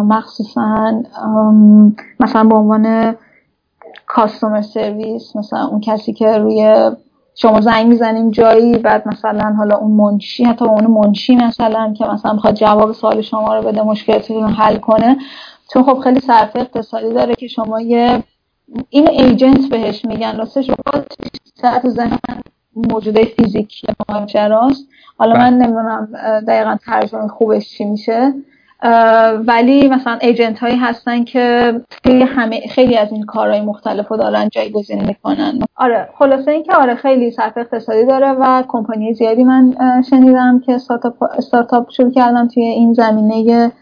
[0.05, 1.03] مخصوصا
[2.21, 3.15] مثلا به عنوان
[4.07, 6.91] کاستومر سرویس مثلا اون کسی که روی
[7.35, 12.33] شما زنگ می‌زنیم جایی بعد مثلا حالا اون منشی حتی اون منشی مثلا که مثلا
[12.33, 15.17] می‌خواد جواب سوال شما رو بده مشکلتون رو حل کنه.
[15.73, 18.23] چون خب خیلی صرفه اقتصادی داره که شما یه
[18.91, 20.37] این ایجنت بهش میگن.
[20.37, 20.77] راستش رو
[21.83, 22.19] تو ذهن
[22.77, 24.89] موجوده فیزیکی ماجراست.
[25.19, 25.67] حالا من بله.
[25.67, 26.09] نمی‌دونم
[26.49, 28.35] دقیقا ترجمه خوبش چی میشه.
[29.47, 34.49] ولی مثلا ایجنت هایی هستن که خیلی همه خیلی از این کارهای مختلف رو دارن
[34.49, 35.59] جایگزین می‌کنن.
[35.77, 39.75] آره خلاصه اینکه آره خیلی صرف اقتصادی داره و کمپانی زیادی من
[40.11, 40.79] شنیدم که
[41.39, 43.73] استارتاپ شروع کردم توی این زمینه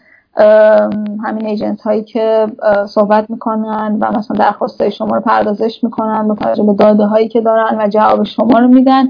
[1.23, 2.47] همین ایجنت هایی که
[2.87, 7.41] صحبت می‌کنن و مثلا درخواست شما رو پردازش می‌کنن به توجه به داده هایی که
[7.41, 9.05] دارن و جواب شما رو میدن.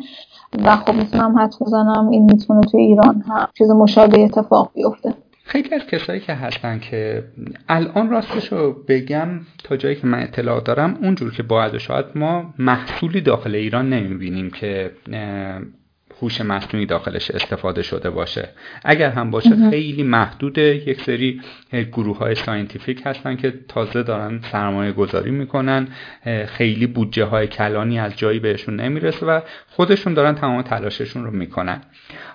[0.66, 5.14] و خب می‌تونم حدس بزنم این می‌تونه توی ایران هم چیز مشابه اتفاق بیفته.
[5.44, 7.24] خیلی از کسایی که هستن که
[7.70, 9.28] الان راستش رو بگم
[9.64, 14.50] تا جایی که من اطلاع دارم اونجور که باید شاید ما محصولی داخل ایران نمی‌بینیم
[14.50, 14.92] که
[16.22, 18.50] هوش مصنوعی داخلش استفاده شده باشه.
[18.86, 21.42] اگر هم باشه خیلی محدود یک سری
[21.92, 25.88] گروه های scientific هستن که تازه دارن سرمایه گذاری می‌کنن.
[26.48, 31.82] خیلی بودجه های کلانی از جایی بهشون نمی‌رسه و خودشون دارن تمام تلاششون رو می‌کنن.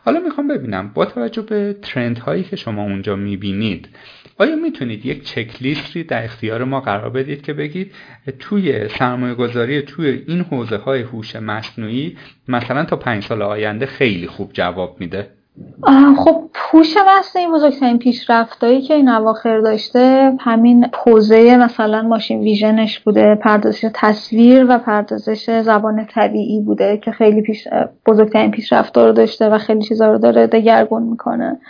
[0.04, 3.88] حالا می‌خوام ببینم با توجه به ترند هایی که شما اونجا می‌بینید
[4.38, 7.92] آیا می‌تونید یک چک لیستی در اختیار ما قرار بدید که بگید
[8.38, 12.16] توی سرمایه گذاری توی این حوزه های هوش مصنوعی
[12.48, 15.26] مثلا تا پنج سال آینده خیلی خوب جواب میده؟
[16.16, 23.34] خب هوش مصنوعی بزرگترین پیشرفتایی که این اواخر داشته همین حوزه مثلا ماشین ویژنش بوده
[23.34, 27.68] پردازش تصویر و پردازش زبان طبیعی بوده که خیلی پیش
[28.06, 31.60] بزرگترین پیشرفتا رو داشته و خیلی چیزا رو داره دگرگون می‌کنه.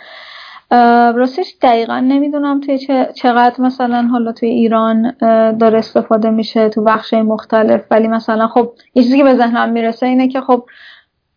[1.15, 2.79] راستش دقیقا نمی‌دونم توی
[3.15, 5.11] چقدر مثلا حالا توی ایران
[5.59, 7.81] داره استفاده میشه تو بخش مختلف.
[7.91, 10.63] ولی مثلا خب یه چیزی که به ذهنم می‌رسه اینه که خب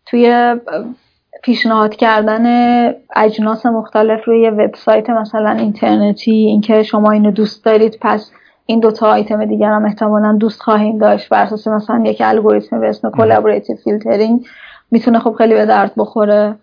[0.05, 0.55] توی
[1.43, 2.45] پیشنهاد کردن
[3.15, 8.31] اجناس مختلف روی وبسایت مثلا اینترنتی اینکه شما اینو دوست دارید پس
[8.65, 12.89] این دوتا آیتم دیگر هم احتمالا دوست خواهید داشت بر اساس مثلا یک الگوریتم به
[12.89, 14.45] اسم collaborative filtering
[14.91, 16.55] می‌تونه خب خیلی به درد بخوره.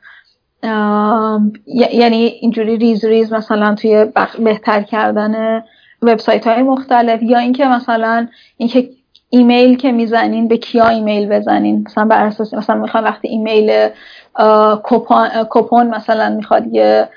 [1.92, 4.06] یعنی اینجوری ریز ریز مثلا توی
[4.38, 5.64] بهتر کردن
[6.02, 8.90] وبسایت های مختلف یا اینکه مثلا اینکه
[9.30, 13.88] ایمیل که می‌زنین به کیا ایمیل بزنین؟ مثلا بر اساس مثلا می‌خواد وقتی ایمیل
[15.50, 17.08] coupon مثلا می‌خواد یه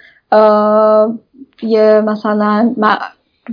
[1.61, 2.75] یه مثلا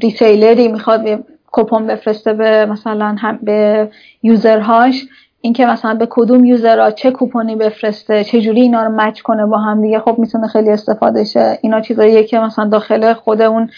[0.02, 1.18] retailer ی می‌خواد یه
[1.52, 3.90] coupon بفرسته به مثلا هم به
[4.22, 5.06] user هاش
[5.40, 9.20] اینکه مثلا به کدوم user ها چه coupon ی بفرسته چه جوری اینا رو match
[9.20, 11.58] کنه با هم دیگه خب می‌تونه خیلی استفاده شه.
[11.62, 13.70] اینا چیزاییه که مثلا داخل خود اون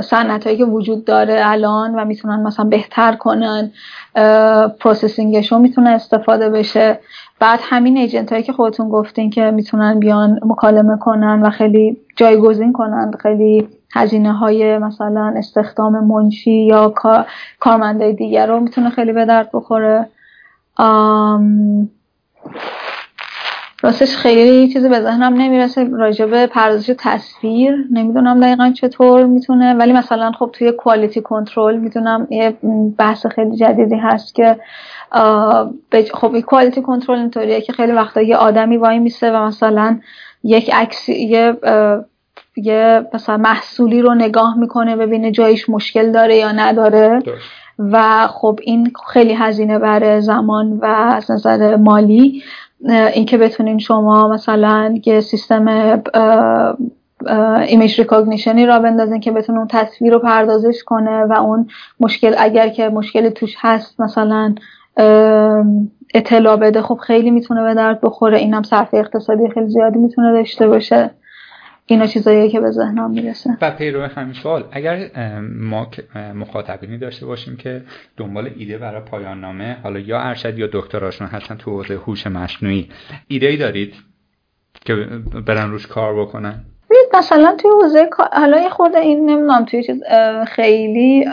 [0.00, 3.70] صنعت هایی که وجود داره الان و می‌تونن مثلا بهتر کنن
[4.80, 6.98] processing شون می‌تونه استفاده بشه.
[7.40, 12.72] بعد همین agent هایی که خودتون گفتین که می‌تونن بیان مکالمه کنن و خیلی جایگزین
[12.72, 16.94] کنن خیلی هزینه های مثلا استخدام منشی یا
[17.60, 20.08] کارمندای دیگر رو می‌تونه خیلی به درد بخوره.
[23.82, 25.88] راستش خیلی چیزی به ذهنم نمی‌رسه.
[25.92, 29.74] راجب پردازش تصویر نمی‌دونم دقیقا چطور می‌تونه.
[29.74, 32.56] ولی مثلا خب توی کوالیتی کنترل می‌دونم یه
[32.98, 34.56] بحث خیلی جدیدی هست که
[36.14, 39.98] خب کوالیتی کنترل اینطوریه که خیلی وقتا یه آدمی وای میسه و مثلا
[40.44, 41.56] یک عکس یه
[42.56, 47.22] یه مثلا محصولی رو نگاه می‌کنه ببینه جایش مشکل داره یا نداره.
[47.78, 52.42] و خب این خیلی هزینه‌بره زمان و از نظر مالی
[52.88, 55.68] اینکه بتونین شما مثلا یه سیستم
[57.66, 61.68] image recognition ی راه بندازین که بتونه اون تصویر رو پردازش کنه و اون
[62.00, 64.54] مشکل اگر که مشکل توش هست مثلا
[66.14, 68.38] اطلاع بده خب خیلی می‌تونه به درد بخوره.
[68.38, 71.10] اینم صرفه اقتصادی خیلی زیادی می‌تونه داشته باشه.
[71.86, 73.50] اینا چیزاییه که به ذهنم می‌رسه.
[73.60, 75.10] و پیرو همین سوال اگر
[75.40, 75.90] ما
[76.34, 77.82] مخاطبینی داشته باشیم که
[78.16, 82.88] دنبال ایده برای پایان نامه حالا یا ارشد یا دکتراشون هستن تو حوزه هوش مصنوعی
[83.28, 83.94] ایده ای دارید
[84.84, 84.94] که
[85.46, 86.64] برن روش کار بکنن؟
[87.14, 90.02] مثلا توی حوزه حالا یه خورده این نمی‌دونم توی چیز
[90.46, 91.26] خیلی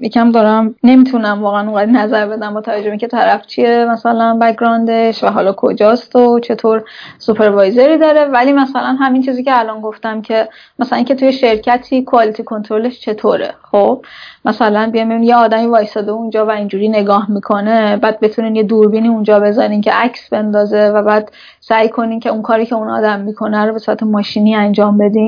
[0.00, 5.24] یکم دارم نمی‌تونم واقعا اونقدر نظر بدم با توجه که طرف چیه مثلا background ش
[5.24, 6.82] و حالا کجاست و چطور
[7.18, 8.24] سوپروایزری داره.
[8.24, 13.50] ولی مثلا همین چیزی که الان گفتم که مثلا اینکه توی شرکتی کوالیتی کنترلش چطوره.
[13.70, 14.04] خب
[14.44, 19.40] مثلا بیایم یه آدمی وایساده اونجا و اینجوری نگاه می‌کنه بعد بتونین یه دوربینی اونجا
[19.40, 23.64] بذارین که عکس بندازه و بعد سعی کنین که اون کاری که اون آدم می‌کنه
[23.66, 25.19] رو به صورت ماشینی انجام بدین.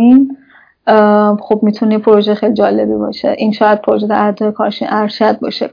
[1.40, 3.34] خب می‌تونه پروژه خیلی جالبی باشه.
[3.38, 5.70] این شاید پروژه در کارش ارشد باشه.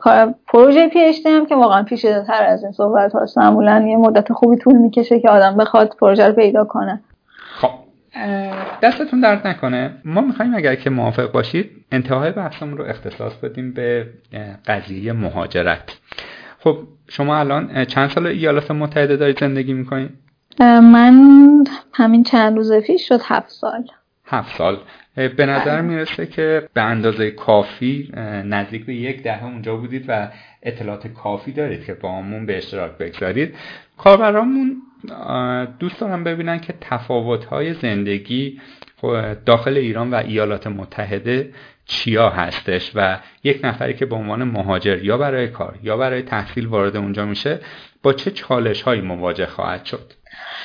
[0.47, 3.37] پروژه پی هم که واقعا پیچیده تر از این صحبت هاست.
[3.37, 7.01] معمولا یه مدت خوبی طول می‌کشه که آدم بخواد پروژه رو پیدا کنه.
[7.55, 7.69] خب.
[8.83, 9.91] دستتون درد نکنه.
[10.05, 14.05] ما می‌خوایم اگر که موافق باشید انتهای بحثمون رو اختصاص بدیم به
[14.67, 15.97] قضیه مهاجرت.
[16.59, 20.09] خب شما الان چند سال ایالات متحده دارید زندگی می‌کنید؟
[20.59, 21.63] من
[21.93, 23.83] همین چند روز پیش شد هفت سال.
[24.29, 24.77] هفت سال.
[25.15, 28.11] به نظر می‌رسه که به اندازه کافی
[28.45, 30.29] نزدیک به یک دهه اونجا بودید و
[30.63, 33.55] اطلاعات کافی دارید که با همون به اشتراک بگذارید.
[33.97, 34.81] کاربرامون
[35.79, 38.61] دوست دارم ببینن که تفاوت‌های زندگی
[39.45, 41.53] داخل ایران و ایالات متحده
[41.85, 46.65] چیا هستش و یک نفری که به عنوان مهاجر یا برای کار یا برای تحصیل
[46.65, 47.59] وارد اونجا میشه
[48.03, 50.13] با چه چالش هایی مواجه خواهد شد؟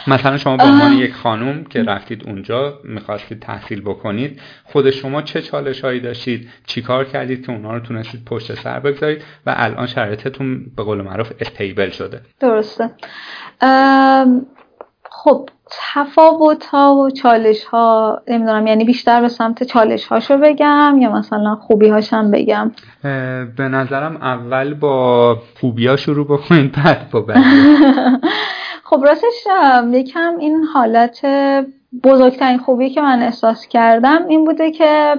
[0.07, 5.43] مثلا شما به عنوان یک خانوم که رفتید اونجا می‌خواستید تحصیل بکنید خود شما چه
[5.43, 10.67] چالش هایی داشتید چیکار کردید که اونها رو تونستید پشت سر بگذارید و الان شرایطتون
[10.77, 12.91] به قول معروف استیبل شده؟ درسته.
[15.11, 21.13] خب تفاوت ها و چالش ها نمی‌دونم یعنی بیشتر به سمت چالش هاشو بگم یا
[21.13, 22.73] مثلا خوبی هاشم بگم
[23.57, 27.25] به نظرم اول با خوبی ها شروع بکنید بعد با
[28.95, 29.47] خب راستش
[29.93, 31.27] یکم این حالت
[32.05, 35.15] بزرگترین خوبی که من احساس کردم این بوده که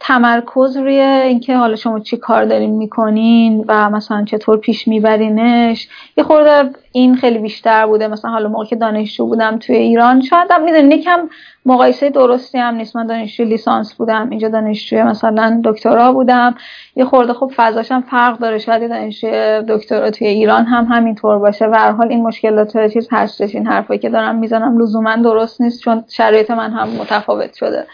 [0.00, 5.88] تمرکز روی اینکه حالا شما چی کار دارین می‌کنین و مثلا چطور پیش میبرینش.
[6.16, 8.08] یه خورده این خیلی بیشتر بوده.
[8.08, 11.28] مثلا حالا موقع که دانشجو بودم توی ایران شاید هم می‌دونی یکم
[11.66, 12.96] مقایسه درستی هم نیست.
[12.96, 16.54] من دانشجو لیسانس بودم اینجا دانشجوی مثلا دکترا بودم.
[16.96, 18.58] یه خورده خب فضاش هم فرق داره.
[18.58, 21.66] شاید دانشجوی دکترا توی ایران هم همینطور باشه.
[21.66, 23.54] و هر حال این مشکلات چیز هستش.
[23.54, 27.86] این حرفایی که دارم می‌زنم لزوما درست نیست چون شرایط من هم متفاوت شده.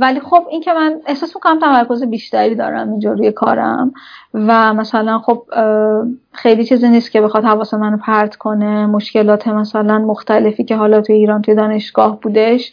[0.00, 3.92] ولی خب این که من احساس می‌کنم تمرکز بیشتری دارم اینجا روی کارم
[4.34, 5.42] و مثلا خب
[6.32, 8.86] خیلی چیزی نیست که بخواد حواس منو پرت کنه.
[8.86, 12.72] مشکلات مثلا مختلفی که حالا توی ایران توی دانشگاه بودش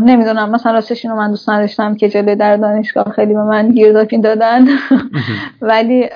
[0.00, 0.50] نمی‌دونم.
[0.50, 4.66] مثلا راستش اینو من دوست نداشتم که جلوی در دانشگاه خیلی به من گیرداپین دادن.
[5.60, 6.08] ولی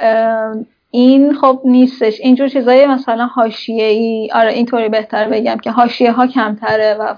[0.90, 2.20] این خب نیستش.
[2.20, 7.14] اینجور چیزای مثلا حاشیه ای آره اینطوری بهتر بگم که حاشیه ها کمتره و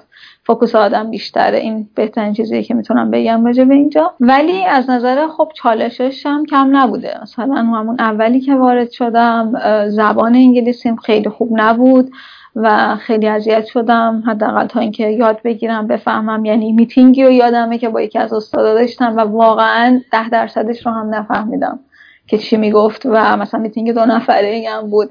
[0.46, 1.58] فوکوس آدم بیشتره.
[1.58, 4.12] این بهترین چیزیه که می‌تونم بگم راجع به اینجا.
[4.20, 7.18] ولی از نظر خب چالشش هم کم نبوده.
[7.22, 9.52] مثلا همون اولی که وارد شدم
[9.88, 12.10] زبان انگلیسیم خیلی خوب نبود
[12.56, 14.22] و خیلی اذیت شدم.
[14.26, 16.44] حداقل تا اینکه یاد بگیرم بفهمم.
[16.44, 20.92] یعنی میتینگی رو یادمه که با یکی از استادا داشتم و واقعا ده درصدش رو
[20.92, 21.78] هم نفهمیدم.
[22.26, 25.10] که چی می‌گفت و مثلا میتینگ دو نفره هم بود.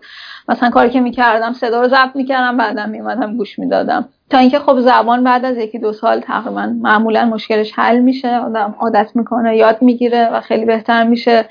[0.49, 4.09] مثلا کاری که می‌کردم صدا رو ضبط می‌کردم بعدم میومدم گوش می‌دادم.
[4.30, 8.76] تا اینکه خب زبان بعد از یکی دو سال تقریبا معمولا مشکلش حل میشه آدم
[8.80, 11.45] عادت می‌کنه یاد می‌گیره و خیلی بهتر میشه.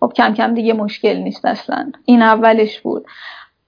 [0.00, 1.92] خب کم کم دیگه مشکل نیست اصلا.
[2.04, 3.06] این اولش بود.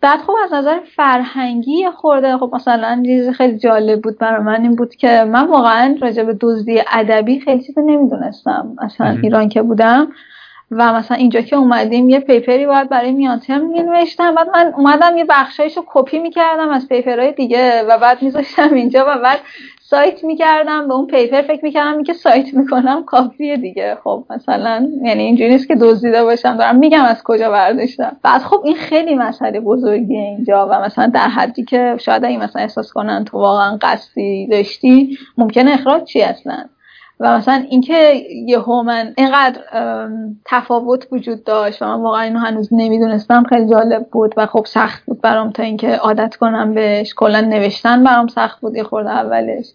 [0.00, 4.62] بعد خب از نظر فرهنگی یه خورده خب مثلا چیز خیلی جالب بود برای من
[4.62, 8.76] این بود که من واقعا راجع به دزدی ادبی خیلی چیز نمی‌دونستم.
[8.80, 10.08] اصلا ایران که بودم.
[10.72, 14.74] و مثلا اینجا که اومدیم یه paper ی باید برای میان‌ترم می نوشتم بعد من
[14.76, 19.18] اومدم یه بخشایش رو کپی می‌کردم از paper های دیگه و بعد میذاشتم اینجا و
[19.22, 19.40] بعد
[19.80, 20.88] cite می‌کردم.
[20.88, 23.98] به اون paper فکر می‌کردم که cite می‌کنم کافیه دیگه.
[24.04, 26.56] خب مثلا یعنی اینجوری نیست که دزدیده باشم.
[26.56, 28.16] دارم میگم از کجا برداشتم.
[28.22, 32.62] بعد خب این خیلی مسئله بزرگیه اینجا و مثلا در حدی که شاید این مثلا
[32.62, 36.64] احساس کنن تو واقعا قصدی داشتی ممکنه اخراج شی اصلا؟
[37.22, 38.12] و مثلا اینکه
[38.46, 39.60] یهو من اینقدر
[40.44, 43.44] تفاوت وجود داشت و من واقعا اینو هنوز نمی‌دونستم.
[43.48, 47.14] خیلی جالب بود و خب سخت بود برام تا اینکه عادت کنم بهش.
[47.14, 49.66] کلا نوشتن برام سخت بود یه خورده اولش.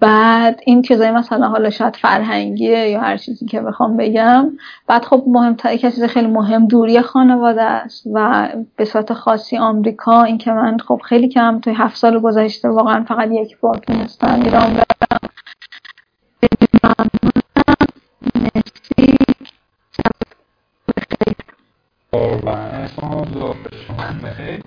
[0.00, 4.50] بعد این چیزای مثلا حالا شاید فرهنگیه یا هر چیزی که بخوام بگم.
[4.86, 10.22] بعد خب مهمتر یک چیز خیلی مهم دوری خانواده است و به صورت خاصی آمریکا.
[10.22, 14.40] این که من خب خیلی کم توی هفت سال گذشته واقعا فقط یک بار تونستم
[14.44, 15.30] ایران برم.
[22.12, 23.24] قربان شما
[23.86, 24.62] شما بخیر